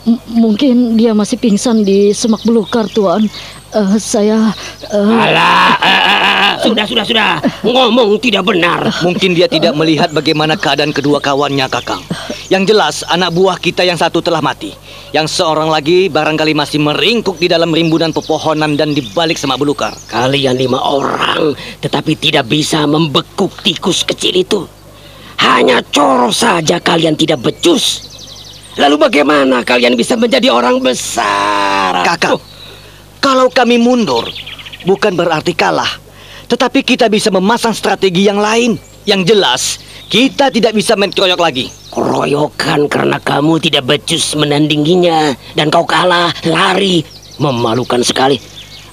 [0.08, 3.26] M- mungkin dia masih pingsan di semak belukar, Tuan.
[3.74, 4.54] Eh, saya...
[4.88, 7.32] eh, Alah, ah, ah, ah, sudah, sudah, sudah.
[7.66, 8.88] Ngomong tidak benar.
[9.02, 12.06] Mungkin dia tidak melihat bagaimana keadaan kedua kawannya, Kakang.
[12.48, 14.72] Yang jelas, anak buah kita yang satu telah mati.
[15.12, 19.92] Yang seorang lagi barangkali masih meringkuk di dalam rimbunan pepohonan dan di balik semak belukar.
[20.08, 21.52] Kalian lima orang,
[21.84, 24.64] tetapi tidak bisa membekuk tikus kecil itu.
[25.44, 28.08] Hanya coro saja kalian tidak becus.
[28.80, 32.08] Lalu bagaimana kalian bisa menjadi orang besar?
[32.08, 32.40] Kakang,
[33.20, 34.24] kalau kami mundur,
[34.88, 36.00] bukan berarti kalah.
[36.48, 38.80] Tetapi kita bisa memasang strategi yang lain.
[39.08, 39.62] Yang jelas,
[40.08, 41.68] kita tidak bisa main keroyok lagi.
[41.92, 47.04] Keroyokan karena kamu tidak becus menandinginya dan kau kalah lari.
[47.38, 48.40] Memalukan sekali.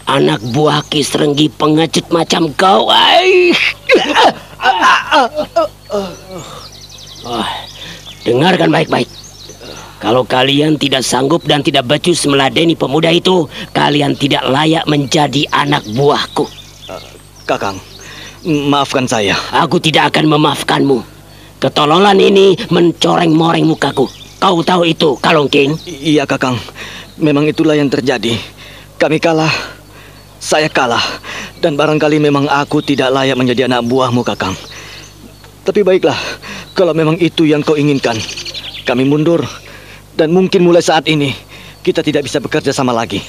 [0.04, 2.92] Anak buah Ki Serenggi pengecut macam kau.
[2.92, 3.56] Ai.
[7.24, 7.48] Oh,
[8.28, 9.08] dengarkan baik-baik.
[10.04, 15.80] Kalau kalian tidak sanggup dan tidak becus meladeni pemuda itu, kalian tidak layak menjadi anak
[15.96, 16.44] buahku.
[17.48, 17.80] Kakang,
[18.44, 19.34] maafkan saya.
[19.50, 20.98] Aku tidak akan memaafkanmu.
[21.58, 24.04] Ketololan ini mencoreng-moreng mukaku.
[24.36, 25.72] Kau tahu itu, Kalongking?
[25.88, 26.60] I- iya, Kakang.
[27.16, 28.36] Memang itulah yang terjadi.
[29.00, 29.52] Kami kalah.
[30.36, 31.00] Saya kalah.
[31.64, 34.52] Dan barangkali memang aku tidak layak menjadi anak buahmu, Kakang.
[35.64, 36.16] Tapi baiklah,
[36.76, 38.20] kalau memang itu yang kau inginkan.
[38.84, 39.40] Kami mundur.
[40.12, 41.32] Dan mungkin mulai saat ini,
[41.80, 43.24] kita tidak bisa bekerja sama lagi.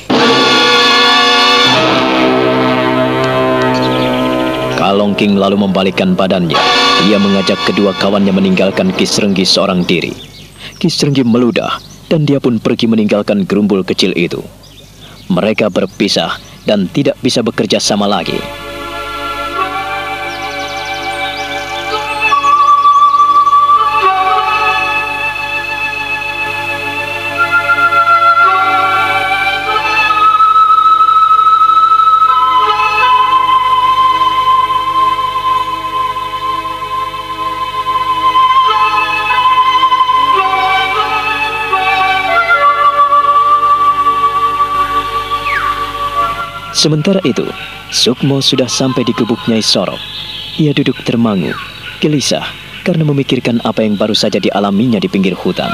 [4.86, 6.62] Kalong King lalu membalikkan badannya.
[7.10, 10.14] Ia mengajak kedua kawannya meninggalkan Kisrenggi seorang diri.
[10.78, 14.46] Kisrenggi meludah dan dia pun pergi meninggalkan gerumbul kecil itu.
[15.34, 16.38] Mereka berpisah
[16.70, 18.38] dan tidak bisa bekerja sama lagi.
[46.86, 47.42] Sementara itu,
[47.90, 49.98] Sukmo sudah sampai di gubuk Nyai Sorok.
[50.62, 51.50] Ia duduk termangu,
[51.98, 52.46] gelisah
[52.86, 55.74] karena memikirkan apa yang baru saja dialaminya di pinggir hutan.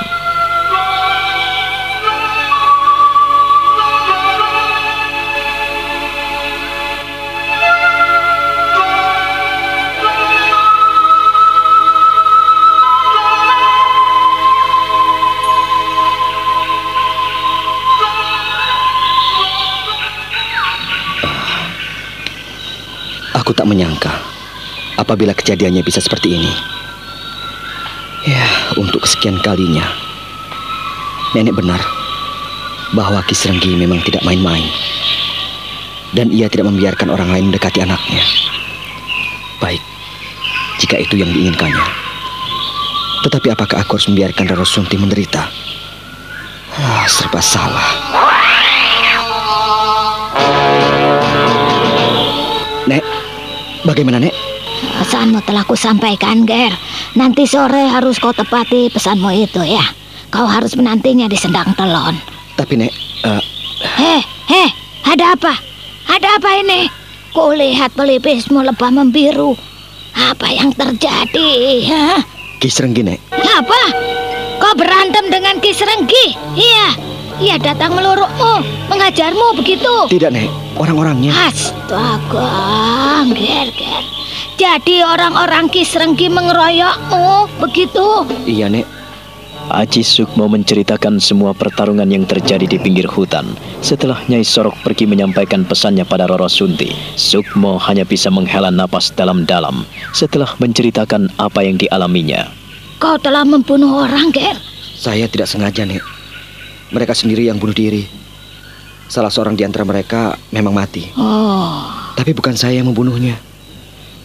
[25.11, 26.55] Apabila kejadiannya bisa seperti ini.
[28.23, 28.47] Ya,
[28.79, 29.83] untuk kesekian kalinya.
[31.35, 31.83] Nenek benar
[32.95, 34.63] bahwa Kisrenggi memang tidak main-main.
[36.15, 38.23] Dan ia tidak membiarkan orang lain mendekati anaknya.
[39.59, 39.83] Baik,
[40.79, 41.83] jika itu yang diinginkannya.
[43.27, 45.43] Tetapi apakah aku harus membiarkan Roro Sunti menderita?
[46.71, 47.91] Ah, serba salah.
[52.87, 53.03] Nek,
[53.83, 54.50] bagaimana Nek?
[54.81, 56.73] Pesanmu telah kusampaikan, Ger.
[57.13, 59.83] Nanti sore harus kau tepati pesanmu itu ya.
[60.31, 62.15] Kau harus menantinya di Sendang Telon.
[62.55, 62.93] Tapi Nek,
[63.25, 63.41] eh,
[63.81, 64.69] Heh, heh,
[65.09, 65.53] ada apa?
[66.05, 66.85] Ada apa ini?
[67.33, 69.57] Kulihat pelipismu lebah membiru.
[70.13, 71.49] Apa yang terjadi?
[71.89, 72.21] Hah?
[72.61, 73.19] Ki Serenggi Nek.
[73.33, 73.81] Apa?
[74.61, 76.37] Kau berantem dengan Ki Serenggi?
[76.53, 76.87] Iya,
[77.41, 78.61] ia datang melurukmu,
[78.91, 80.11] mengajarmu begitu.
[80.13, 81.33] Tidak Nek, orang-orangnya.
[81.49, 84.20] Astaga, ger, ger.
[84.55, 88.05] Jadi orang-orang Ki Serenggi mengeroyokmu, begitu?
[88.45, 89.01] Iya, Nek.
[89.71, 93.55] Aji Sukmo menceritakan semua pertarungan yang terjadi di pinggir hutan.
[93.79, 99.87] Setelah Nyai Sorok pergi menyampaikan pesannya pada Roro Sunti, Sukmo hanya bisa menghela napas dalam-dalam
[100.11, 102.51] setelah menceritakan apa yang dialaminya.
[102.99, 104.59] Kau telah membunuh orang, Ger.
[104.97, 106.03] Saya tidak sengaja Nek.
[106.91, 108.03] Mereka sendiri yang bunuh diri.
[109.07, 111.07] Salah seorang di antara mereka memang mati.
[111.15, 111.87] Oh,
[112.19, 113.39] Tapi bukan saya yang membunuhnya.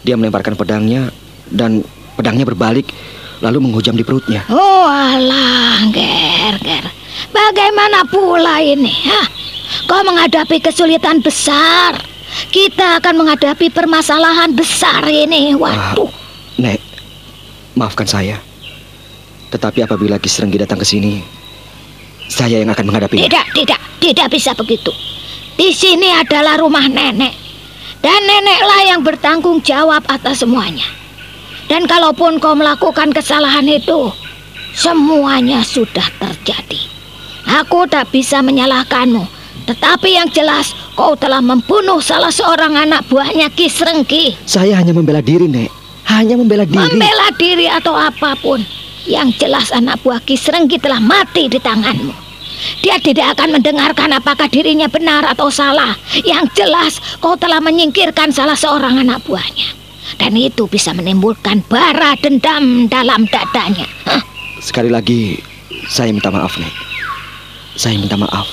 [0.07, 1.11] Dia melemparkan pedangnya
[1.51, 1.83] dan
[2.15, 2.87] pedangnya berbalik
[3.43, 4.47] lalu menghujam di perutnya.
[4.47, 6.85] oh alah, Ger, Ger.
[7.29, 9.21] Bagaimana pula ini, ha?
[9.83, 11.99] Kau menghadapi kesulitan besar.
[12.47, 15.51] Kita akan menghadapi permasalahan besar ini.
[15.59, 16.07] Waduh.
[16.55, 16.79] Nek,
[17.75, 18.39] maafkan saya.
[19.51, 21.19] Tetapi apabila Ki Serenggi datang ke sini,
[22.31, 23.27] saya yang akan menghadapinya.
[23.27, 24.91] Tidak, tidak, tidak bisa begitu.
[25.57, 27.46] Di sini adalah rumah nenek.
[28.01, 30.85] Dan neneklah yang bertanggung jawab atas semuanya.
[31.67, 34.13] Dan kalaupun kau melakukan kesalahan itu,
[34.71, 36.79] semuanya sudah terjadi.
[37.63, 39.23] Aku tak bisa menyalahkanmu.
[39.67, 44.39] Tetapi yang jelas, kau telah membunuh salah seorang anak buahnya Ki Srengki.
[44.47, 45.67] Saya hanya membela diri, Nek.
[46.07, 46.79] Hanya membela diri.
[46.79, 48.63] Membela diri atau apa pun.
[49.03, 52.26] Yang jelas anak buah Ki Srengki telah mati di tanganmu.
[52.81, 55.93] Dia tidak akan mendengarkan apakah dirinya benar atau salah.
[56.25, 59.77] Yang jelas kau telah menyingkirkan salah seorang anak buahnya.
[60.15, 63.85] Dan itu bisa menimbulkan bara dendam dalam dadanya.
[64.07, 64.23] Hah?
[64.63, 65.37] Sekali lagi,
[65.91, 66.73] saya minta maaf, Nek.
[67.77, 68.47] Saya minta maaf.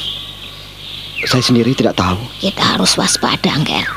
[1.24, 2.20] Saya sendiri tidak tahu.
[2.42, 3.88] Kita harus waspada, Ger.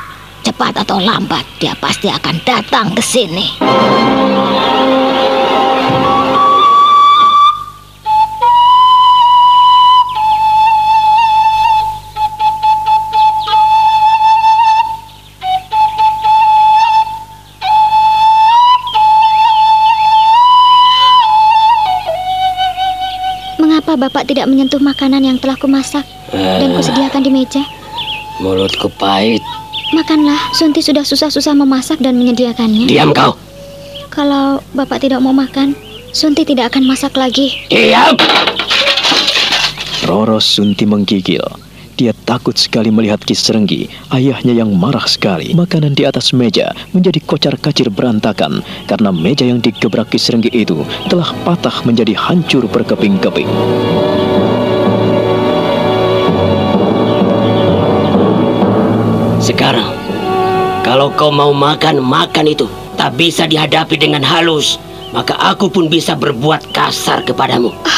[0.48, 3.60] Cepat atau lambat, dia pasti akan datang ke sini.
[23.98, 27.66] Bapak tidak menyentuh makanan yang telah kumasak dan kusediakan di meja?
[28.38, 29.42] Mulutku pahit.
[29.90, 32.86] Makanlah, Sunti sudah susah-susah memasak dan menyediakannya.
[32.86, 33.34] Diam kau.
[34.14, 35.74] Kalau Bapak tidak mau makan,
[36.14, 37.58] Sunti tidak akan masak lagi.
[37.74, 38.14] Diam.
[40.06, 41.67] Roro Sunti menggigil.
[42.28, 45.56] Takut sekali melihat Ki Serenggi, ayahnya yang marah sekali.
[45.56, 51.32] Makanan di atas meja menjadi kocar-kacir berantakan karena meja yang digebrak Ki Serenggi itu telah
[51.48, 53.48] patah menjadi hancur berkeping-keping.
[59.40, 59.88] Sekarang,
[60.84, 62.68] kalau kau mau makan, makan itu.
[63.00, 64.76] Tak bisa dihadapi dengan halus.
[65.16, 67.72] Maka aku pun bisa berbuat kasar kepadamu.
[67.88, 67.97] Ayah,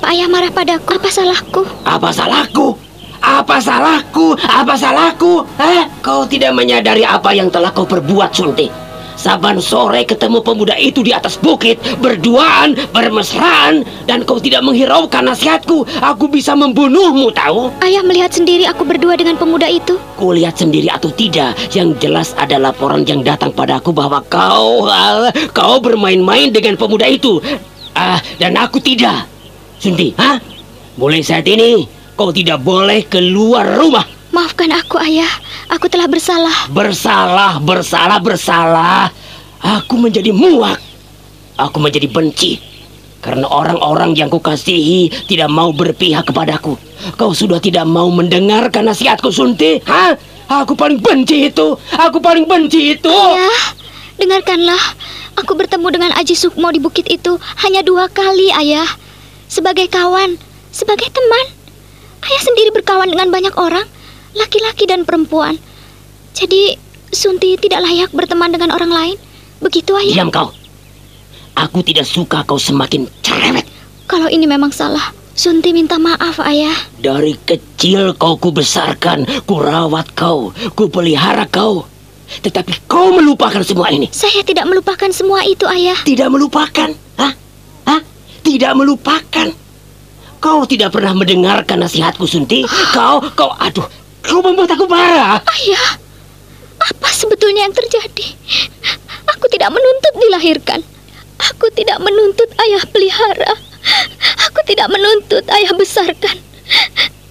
[0.00, 0.96] mengapa ayah marah padaku?
[0.96, 1.62] Apa salahku?
[1.84, 2.66] Apa salahku?
[3.20, 4.26] Apa salahku?
[4.48, 5.44] Apa salahku?
[5.60, 5.84] Hah?
[6.00, 8.72] Kau tidak menyadari apa yang telah kau perbuat, Sunti.
[9.20, 15.84] Saban sore ketemu pemuda itu di atas bukit, berduaan, bermesraan, dan kau tidak menghiraukan nasihatku.
[16.00, 17.68] Aku bisa membunuhmu, tahu?
[17.84, 20.00] Ayah melihat sendiri aku berdua dengan pemuda itu.
[20.16, 25.76] Kulihat sendiri atau tidak, yang jelas ada laporan yang datang padaku bahwa kau ah, kau
[25.84, 27.36] bermain-main dengan pemuda itu.
[27.92, 29.28] Ah, dan aku tidak.
[29.80, 30.36] Sunti, hah?
[31.00, 34.04] Mulai saat ini kau tidak boleh keluar rumah.
[34.28, 35.32] Maafkan aku, Ayah.
[35.72, 36.68] Aku telah bersalah.
[36.68, 39.08] Bersalah, bersalah, bersalah.
[39.64, 40.76] Aku menjadi muak.
[41.56, 42.60] Aku menjadi benci.
[43.24, 46.76] Karena orang-orang yang kukasihi tidak mau berpihak kepadaku.
[47.16, 49.80] Kau sudah tidak mau mendengarkan nasihatku, Sunti.
[49.88, 50.12] Hah?
[50.60, 51.72] Aku paling benci itu.
[51.96, 53.08] Aku paling benci itu.
[53.08, 53.64] Ayah,
[54.20, 54.84] dengarkanlah.
[55.40, 58.88] Aku bertemu dengan Aji Sukmo di bukit itu hanya dua kali, Ayah.
[59.50, 60.38] Sebagai kawan,
[60.70, 61.46] sebagai teman.
[62.22, 63.82] Ayah sendiri berkawan dengan banyak orang,
[64.38, 65.58] laki-laki dan perempuan.
[66.38, 66.78] Jadi,
[67.10, 69.16] Sunti tidak layak berteman dengan orang lain.
[69.58, 70.22] Begitu, Ayah.
[70.22, 70.54] Diam kau.
[71.58, 73.66] Aku tidak suka kau semakin cerewet.
[74.06, 76.78] Kalau ini memang salah, Sunti minta maaf, Ayah.
[77.02, 81.90] Dari kecil kau kubesarkan, kurawat kau, kupelihara kau.
[82.30, 84.06] Tetapi kau melupakan semua ini.
[84.14, 85.98] Saya tidak melupakan semua itu, Ayah.
[86.06, 86.94] Tidak melupakan.
[87.18, 87.34] Hah?
[88.40, 89.48] Tidak melupakan.
[90.40, 92.64] Kau tidak pernah mendengarkan nasihatku, Sunti.
[92.96, 93.84] Kau, kau, aduh,
[94.24, 95.36] kau membuat aku marah.
[95.44, 96.00] Ayah,
[96.80, 98.26] apa sebetulnya yang terjadi?
[99.36, 100.80] Aku tidak menuntut dilahirkan.
[101.40, 103.52] Aku tidak menuntut ayah pelihara.
[104.48, 106.36] Aku tidak menuntut ayah besarkan.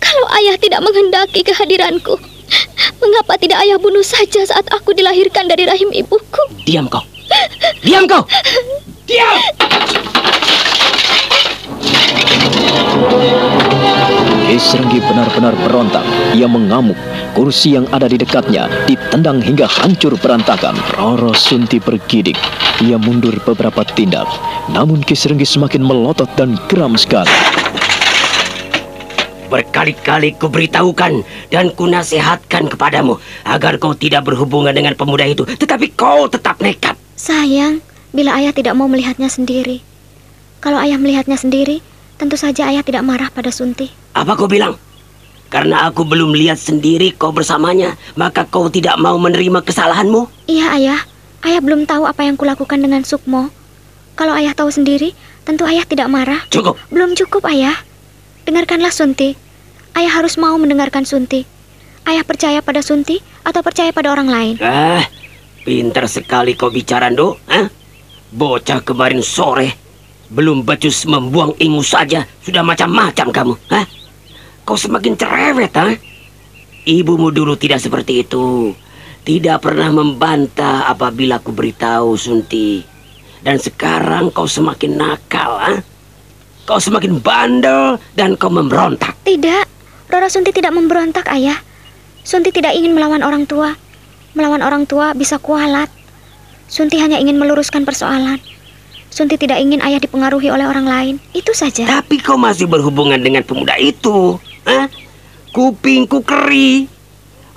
[0.02, 2.18] Kalau ayah tidak menghendaki kehadiranku,
[3.02, 6.44] mengapa tidak ayah bunuh saja saat aku dilahirkan dari rahim ibuku?
[6.66, 7.02] Diam kau.
[7.86, 8.26] Diam kau.
[9.10, 9.42] Diam.
[14.46, 16.06] Kisrenggi benar-benar berontak.
[16.38, 16.94] Ia mengamuk.
[17.34, 20.78] Kursi yang ada di dekatnya ditendang hingga hancur berantakan.
[20.94, 22.38] Roro Sunti bergidik.
[22.86, 24.30] Ia mundur beberapa tindak.
[24.70, 27.34] Namun Kisrenggi semakin melotot dan geram sekali.
[29.50, 33.18] Berkali-kali kuberitahukan dan kunasihatkan kepadamu
[33.50, 36.94] agar kau tidak berhubungan dengan pemuda itu, tetapi kau tetap nekat.
[37.18, 39.82] Sayang, bila ayah tidak mau melihatnya sendiri.
[40.60, 41.80] Kalau ayah melihatnya sendiri,
[42.20, 43.88] tentu saja ayah tidak marah pada Sunti.
[44.12, 44.76] Apa kau bilang?
[45.50, 50.46] Karena aku belum lihat sendiri kau bersamanya, maka kau tidak mau menerima kesalahanmu?
[50.46, 51.00] Iya ayah,
[51.42, 53.50] ayah belum tahu apa yang kulakukan dengan Sukmo.
[54.14, 55.16] Kalau ayah tahu sendiri,
[55.48, 56.44] tentu ayah tidak marah.
[56.54, 56.78] Cukup.
[56.94, 57.74] Belum cukup ayah.
[58.46, 59.34] Dengarkanlah Sunti.
[59.98, 61.48] Ayah harus mau mendengarkan Sunti.
[62.06, 64.56] Ayah percaya pada Sunti atau percaya pada orang lain?
[64.62, 65.02] Ah,
[65.66, 67.40] pintar sekali kau bicara, Ndo.
[67.50, 67.79] Hah?
[68.30, 69.74] Bocah kemarin sore
[70.30, 73.54] belum becus membuang ingus saja sudah macam-macam kamu.
[73.74, 73.86] Hah?
[74.62, 75.90] Kau semakin cerewet, ha?
[76.86, 78.78] Ibumu dulu tidak seperti itu.
[79.26, 82.86] Tidak pernah membantah apabila ku beritahu Sunti.
[83.42, 85.74] Dan sekarang kau semakin nakal, ha?
[86.70, 89.18] Kau semakin bandel dan kau memberontak.
[89.26, 89.66] Tidak,
[90.14, 91.58] Roro Sunti tidak memberontak, ayah.
[92.22, 93.74] Sunti tidak ingin melawan orang tua.
[94.38, 95.90] Melawan orang tua bisa kualat.
[96.70, 98.38] Sunti hanya ingin meluruskan persoalan.
[99.10, 101.16] Sunti tidak ingin ayah dipengaruhi oleh orang lain.
[101.34, 101.90] Itu saja.
[101.90, 104.38] Tapi kau masih berhubungan dengan pemuda itu.
[104.70, 104.86] Hah?
[105.50, 106.86] Kupingku keri.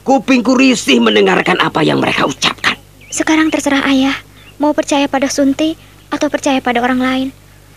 [0.03, 2.75] Kupingku risih mendengarkan apa yang mereka ucapkan.
[3.13, 4.17] Sekarang terserah ayah.
[4.57, 5.77] Mau percaya pada Sunti
[6.09, 7.29] atau percaya pada orang lain.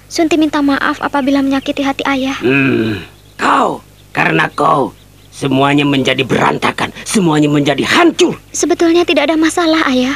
[0.07, 2.39] Sunti minta maaf apabila menyakiti hati ayah.
[2.39, 3.03] Hmm,
[3.35, 3.83] kau,
[4.15, 4.95] karena kau,
[5.33, 8.37] semuanya menjadi berantakan, semuanya menjadi hancur.
[8.55, 10.15] Sebetulnya tidak ada masalah, ayah.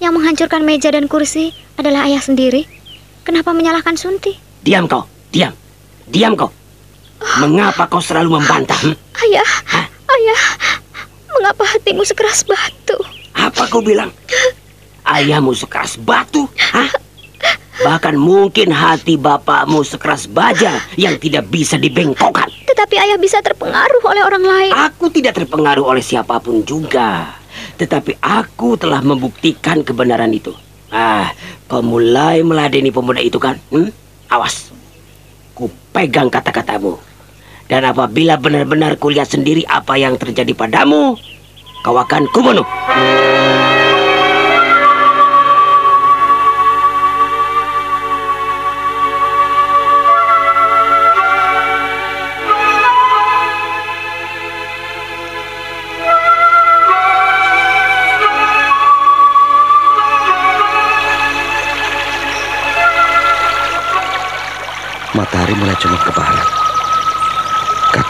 [0.00, 2.64] Yang menghancurkan meja dan kursi adalah ayah sendiri.
[3.20, 4.32] Kenapa menyalahkan Sunti?
[4.64, 5.52] Diam kau, diam.
[6.08, 6.48] Diam kau.
[7.36, 8.80] Mengapa kau selalu membantah?
[8.80, 8.96] hmm?
[9.20, 9.50] Ayah,
[10.08, 10.42] ayah,
[11.36, 12.96] mengapa hatimu sekeras batu?
[13.36, 14.08] Apa kau bilang?
[15.04, 16.48] Ayahmu sekeras batu?
[16.56, 16.88] Hah?
[17.80, 22.48] Bahkan mungkin hati bapakmu sekeras baja yang tidak bisa dibengkokkan.
[22.68, 24.72] Tetapi ayah bisa terpengaruh oleh orang lain.
[24.76, 27.39] Aku tidak terpengaruh oleh siapa pun juga.
[27.78, 30.52] Tetapi aku telah membuktikan kebenaran itu.
[30.90, 31.30] Ah,
[31.70, 33.58] kau mulai meladeni pemuda itu kan?
[33.70, 33.94] Hmm?
[34.30, 34.74] Awas.
[35.54, 36.98] Ku pegang kata-katamu.
[37.70, 41.14] Dan apabila benar-benar kulihat sendiri apa yang terjadi padamu,
[41.86, 42.66] kau akan kubunuh.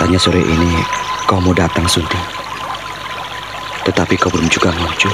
[0.00, 0.80] Katanya sore ini
[1.28, 2.16] kau mau datang, Sunti.
[3.84, 5.12] Tetapi kau belum juga muncul.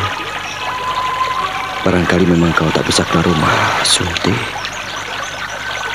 [1.82, 4.30] Barangkali memang kau tak bisa keluar rumah, Sunti.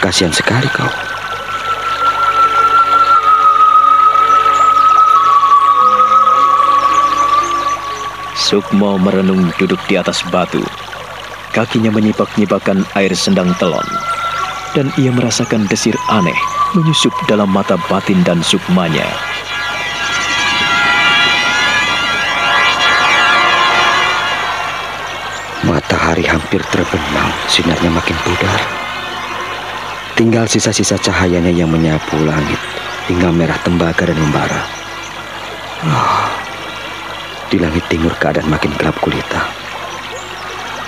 [0.03, 0.91] Kasihan sekali kau.
[8.35, 10.59] Sukmo merenung duduk di atas batu.
[11.55, 13.87] Kakinya menyipak-nyipakkan air sendang telon.
[14.75, 19.05] Dan ia merasakan desir aneh menyusup dalam mata batin dan sukmanya.
[25.61, 28.61] Matahari hampir terbenam, sinarnya makin pudar.
[30.17, 32.59] Tinggal sisa-sisa cahayanya yang menyapu langit
[33.07, 34.61] hingga merah tembaga dan membara.
[35.85, 36.29] Ah,
[37.49, 39.49] di langit timur keadaan makin gelap gulita.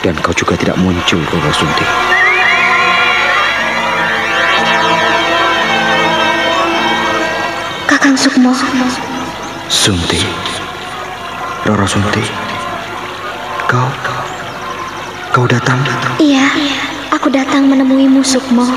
[0.04, 2.23] Dan kau juga tidak muncul, Roro Sunti.
[8.04, 8.51] Kakang Sukmo,
[9.72, 10.20] Sunti.
[11.64, 12.20] Roro Sunti.
[13.64, 13.88] Kau
[15.32, 15.80] kau datang.
[16.20, 16.51] iya,
[17.16, 18.68] aku datang menemuimu Sukmo.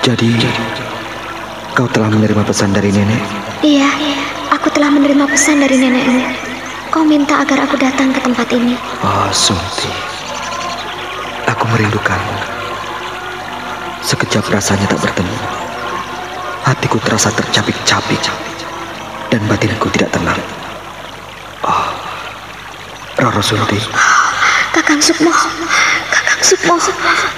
[0.00, 0.32] Jadi
[1.76, 3.20] kau telah menerima pesan dari nenek.
[3.60, 3.92] Iya,
[4.48, 6.24] aku telah menerima pesan dari nenekmu.
[6.88, 8.80] Kau minta agar aku datang ke tempat ini.
[9.04, 9.92] Oh, Sunti.
[11.52, 12.40] Aku merindukanmu.
[14.00, 15.57] Sekejap rasanya tak bertemu.
[16.68, 18.20] Hatiku terasa tercapik-capik
[19.32, 20.36] dan batinku tidak tenang.
[21.64, 21.88] Oh,
[23.16, 23.80] Roro Sunti.
[24.76, 25.32] Kakang Sukmo,
[26.12, 26.76] Kakang Sukmo,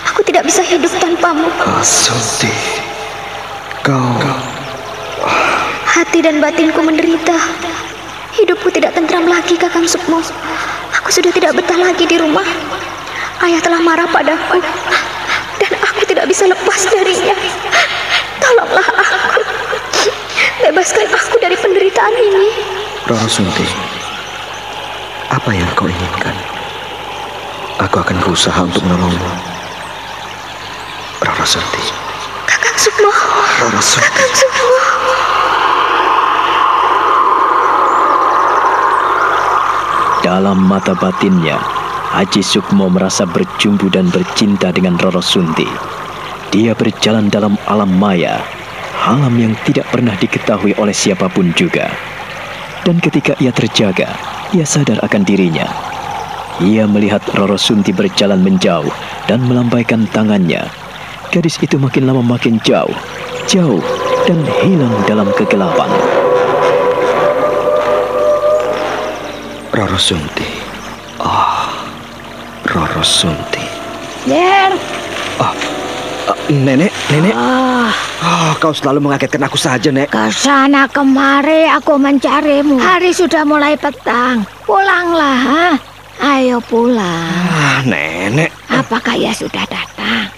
[0.02, 1.46] aku tidak bisa hidup tanpamu.
[1.62, 2.50] Oh, Sunti.
[3.86, 4.18] Kau...
[5.86, 7.38] Hati dan batinku menderita.
[8.34, 10.26] Hidupku tidak tentram lagi, Kakang Sukmo.
[10.98, 12.46] Aku sudah tidak betah lagi di rumah.
[13.46, 14.58] Ayah telah marah padaku.
[15.62, 17.38] Dan aku tidak bisa lepas darinya.
[18.40, 19.40] Tolonglah aku.
[20.60, 22.46] Bebaskan aku dari penderitaan ini.
[23.08, 23.64] Roro Sunti.
[25.30, 26.36] Apa yang kau inginkan?
[27.80, 29.30] Aku akan berusaha untuk menolongmu.
[31.24, 31.84] Roro Sunti.
[32.44, 33.12] Kakang Sukmo.
[33.64, 34.04] Roro Sunti.
[34.08, 34.68] Kakang Sukmo.
[40.20, 41.56] Dalam mata batinnya,
[42.12, 45.64] Haji Sukmo merasa berjumbu dan bercinta dengan Roro Sunti.
[46.50, 48.42] Dia berjalan dalam alam maya,
[49.06, 51.86] alam yang tidak pernah diketahui oleh siapa pun juga.
[52.82, 54.10] Dan ketika ia terjaga,
[54.50, 55.70] ia sadar akan dirinya.
[56.58, 58.90] Ia melihat Roro Sunti berjalan menjauh
[59.30, 60.66] dan melambaikan tangannya.
[61.30, 62.98] Gadis itu makin lama makin jauh,
[63.46, 63.78] jauh,
[64.26, 65.86] dan hilang dalam kegelapan.
[69.70, 70.50] Roro Sunti.
[71.22, 71.70] Ah,
[72.66, 73.62] Roro Sunti.
[74.26, 74.74] Yer,
[75.40, 75.79] Ah, ah,
[76.52, 77.34] nenek, nenek.
[77.34, 77.90] ah,
[78.20, 80.12] Ah, kau selalu mengagetkan aku saja, Nek.
[80.12, 82.76] ke sana kemari aku mencarimu.
[82.76, 84.44] Hari sudah mulai petang.
[84.62, 85.66] Pulanglah, ha?
[86.20, 87.32] Ayo pulang.
[87.48, 88.52] Ah, nenek.
[88.68, 90.28] Apakah ia sudah datang?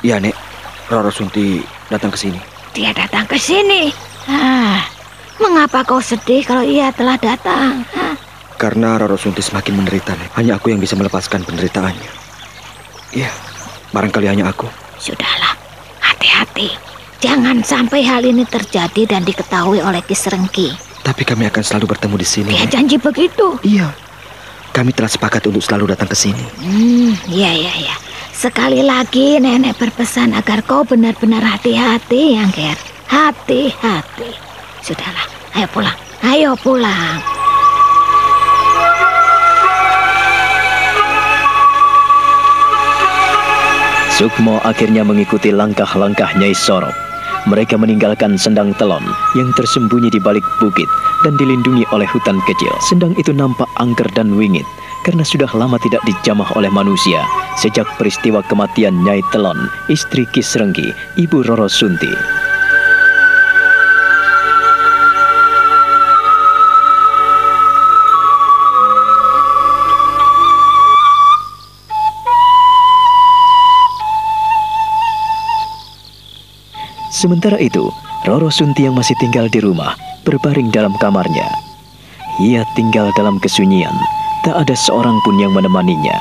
[0.00, 0.38] Ya, Nek.
[0.86, 1.58] Roro Sunti
[1.88, 2.38] datang ke sini.
[2.72, 3.90] Dia datang ke sini.
[4.30, 4.86] Ah,
[5.36, 7.82] mengapa kau sedih kalau ia telah datang?
[7.90, 8.14] Hah?
[8.54, 10.30] Karena Roro Sunti semakin menderita, Nek.
[10.38, 12.10] Hanya aku yang bisa melepaskan penderitaannya.
[13.12, 13.28] Iya,
[13.90, 14.70] barangkali hanya aku.
[14.96, 15.51] Sudahlah,
[16.52, 16.68] hati-hati.
[17.22, 20.74] Jangan sampai hal ini terjadi dan diketahui oleh Kisrengki.
[21.02, 22.52] Tapi kami akan selalu bertemu di sini.
[22.54, 22.72] Dia Nek.
[22.74, 23.46] janji begitu.
[23.62, 23.90] Iya.
[24.72, 26.42] Kami telah sepakat untuk selalu datang ke sini.
[26.62, 27.96] Hmm, iya, iya, iya.
[28.32, 32.78] Sekali lagi nenek berpesan agar kau benar-benar hati-hati, yang Ger.
[33.06, 34.32] Hati-hati.
[34.82, 35.98] Sudahlah, ayo pulang.
[36.24, 37.41] Ayo pulang.
[44.22, 46.94] Sukmo akhirnya mengikuti langkah-langkah Nyai Sorok.
[47.50, 49.02] Mereka meninggalkan sendang telon
[49.34, 50.86] yang tersembunyi di balik bukit
[51.26, 52.70] dan dilindungi oleh hutan kecil.
[52.86, 54.62] Sendang itu nampak angker dan wingit
[55.02, 57.26] karena sudah lama tidak dijamah oleh manusia
[57.58, 59.58] sejak peristiwa kematian Nyai Telon,
[59.90, 62.41] istri Kisrenggi, ibu Roro Sunti.
[77.22, 77.86] Sementara itu,
[78.26, 79.94] Roro Sunti yang masih tinggal di rumah
[80.26, 81.46] berbaring dalam kamarnya.
[82.42, 83.94] Ia tinggal dalam kesunyian,
[84.42, 86.18] tak ada seorang pun yang menemaninya.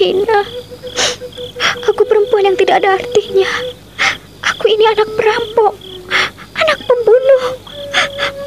[0.00, 0.40] Hina.
[1.92, 3.50] Aku perempuan yang tidak ada artinya.
[4.40, 5.76] Aku ini anak perampok.
[6.56, 7.44] Anak pembunuh.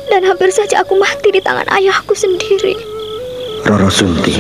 [0.10, 2.74] Dan hampir saja aku mati di tangan ayahku sendiri.
[3.70, 4.34] Roro Sunti.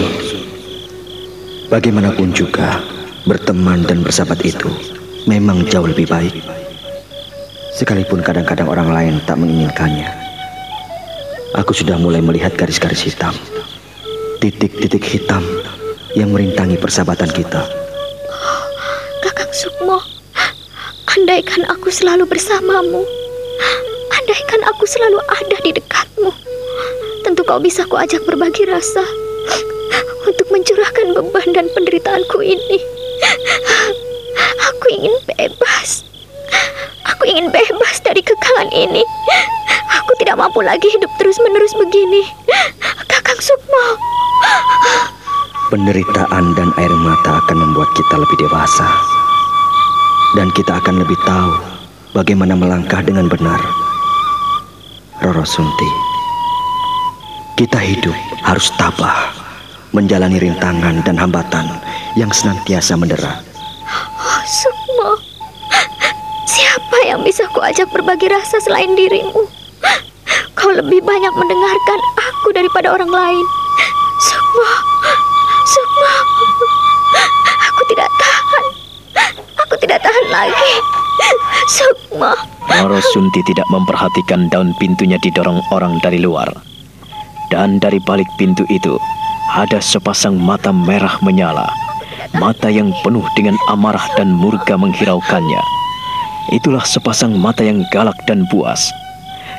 [1.70, 2.82] Bagaimanapun juga,
[3.26, 4.70] berteman dan bersahabat itu
[5.26, 6.34] memang jauh lebih baik.
[7.74, 10.09] Sekalipun kadang-kadang orang lain tak menginginkannya.
[11.57, 13.34] Aku sudah mulai melihat garis-garis hitam.
[14.38, 15.41] Titik-titik hitam
[16.14, 17.61] yang merintangi persahabatan kita.
[19.26, 19.97] Kakang Sukmo,
[21.09, 23.01] andaikan aku selalu bersamamu,
[24.14, 26.32] andaikan aku selalu ada di dekatmu,
[27.26, 29.01] tentu kau bisa kuajak berbagi rasa
[30.30, 32.78] untuk mencurahkan beban dan penderitaanku ini.
[34.70, 36.03] Aku ingin bebas.
[37.09, 39.03] Aku ingin bebas dari kekangan ini.
[40.03, 42.28] Aku tidak mampu lagi hidup terus-menerus begini.
[43.07, 43.86] Kakang Sukmo.
[45.74, 48.86] Penderitaan dan air mata akan membuat kita lebih dewasa.
[50.38, 51.49] Dan kita akan lebih tahu
[52.13, 53.57] bagaimana melangkah dengan benar.
[55.26, 55.89] Roro Sunti.
[57.57, 58.13] Kita hidup
[58.45, 59.34] harus tabah,
[59.97, 61.65] menjalani rintangan dan hambatan
[62.21, 63.41] yang senantiasa mendera.
[64.21, 65.17] Oh, Sukmo.
[66.53, 69.49] Siapa yang bisa kuajak berbagi rasa selain dirimu?
[70.53, 73.45] Kau lebih banyak mendengarkan aku daripada orang lain.
[74.21, 74.93] Sukma,
[75.64, 76.14] Sukma,
[77.72, 78.66] aku tidak tahan.
[79.64, 80.74] Aku tidak tahan lagi.
[81.72, 82.36] Sukma.
[82.84, 86.51] Roro Sunti tidak memperhatikan daun pintunya didorong orang dari luar.
[87.47, 88.99] Dan dari balik pintu itu,
[89.55, 91.72] ada sepasang mata merah menyala.
[92.36, 95.64] Mata yang penuh dengan amarah dan murka menghiraukannya.
[96.51, 98.91] Itulah sepasang mata yang galak dan buas.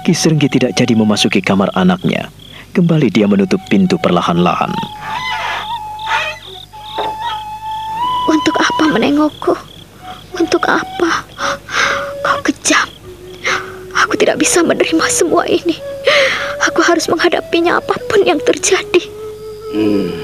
[0.04, 2.28] Kisrenggi tidak jadi memasuki kamar anaknya.
[2.76, 4.68] Kembali dia menutup pintu perlahan-lahan.
[8.94, 9.58] Menengokku?
[10.38, 11.26] Untuk apa?
[12.22, 12.86] Kau kejam.
[14.06, 15.74] Aku tidak bisa menerima semua ini.
[16.70, 19.02] Aku harus menghadapinya apa pun yang terjadi.
[19.74, 20.14] Hmm,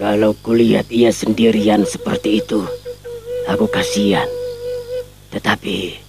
[0.00, 2.64] kalau kulihat ia sendirian seperti itu,
[3.44, 4.26] aku kasihan.
[5.28, 6.00] Tetapi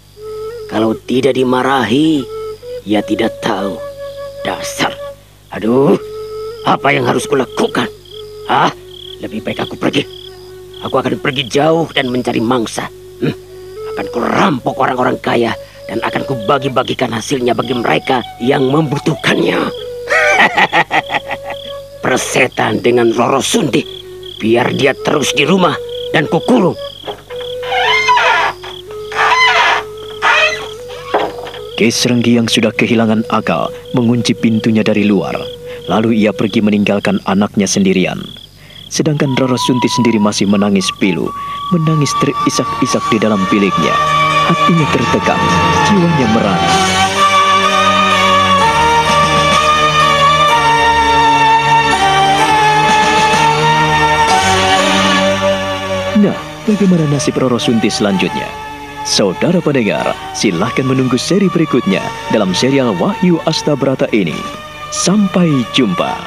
[0.71, 2.23] kalau tidak dimarahi,
[2.87, 3.75] ia tidak tahu.
[4.47, 4.95] Dasar.
[5.51, 5.99] Aduh,
[6.63, 7.91] apa yang harus kulakukan?
[8.47, 8.71] Ah,
[9.19, 10.18] lebih baik aku pergi.
[10.79, 12.87] Aku akan pergi jauh dan mencari mangsa.
[13.19, 13.35] Hmm,
[13.95, 15.51] akan kurampok orang-orang kaya
[15.91, 19.59] dan akan kubagi-bagikan hasilnya bagi mereka yang membutuhkannya.
[22.03, 23.83] Persetan dengan Roro Sunti,
[24.39, 25.75] biar dia terus di rumah
[26.15, 26.79] dan kukurung.
[31.75, 35.35] Kesrenggi yang sudah kehilangan akal mengunci pintunya dari luar.
[35.87, 38.38] Lalu ia pergi meninggalkan anaknya sendirian.
[38.89, 41.29] Sedangkan Roro Sunti sendiri masih menangis pilu,
[41.69, 43.93] menangis terisak-isak di dalam biliknya.
[44.49, 45.41] Hatinya tertekan,
[45.85, 46.69] jiwanya merana.
[56.19, 58.49] Nah, bagaimana nasib Roro Sunti selanjutnya?
[59.07, 62.03] Saudara pendengar, silahkan menunggu seri berikutnya
[62.35, 64.35] dalam serial Wahyu Astabrata ini.
[64.91, 66.19] Sampai jumpa.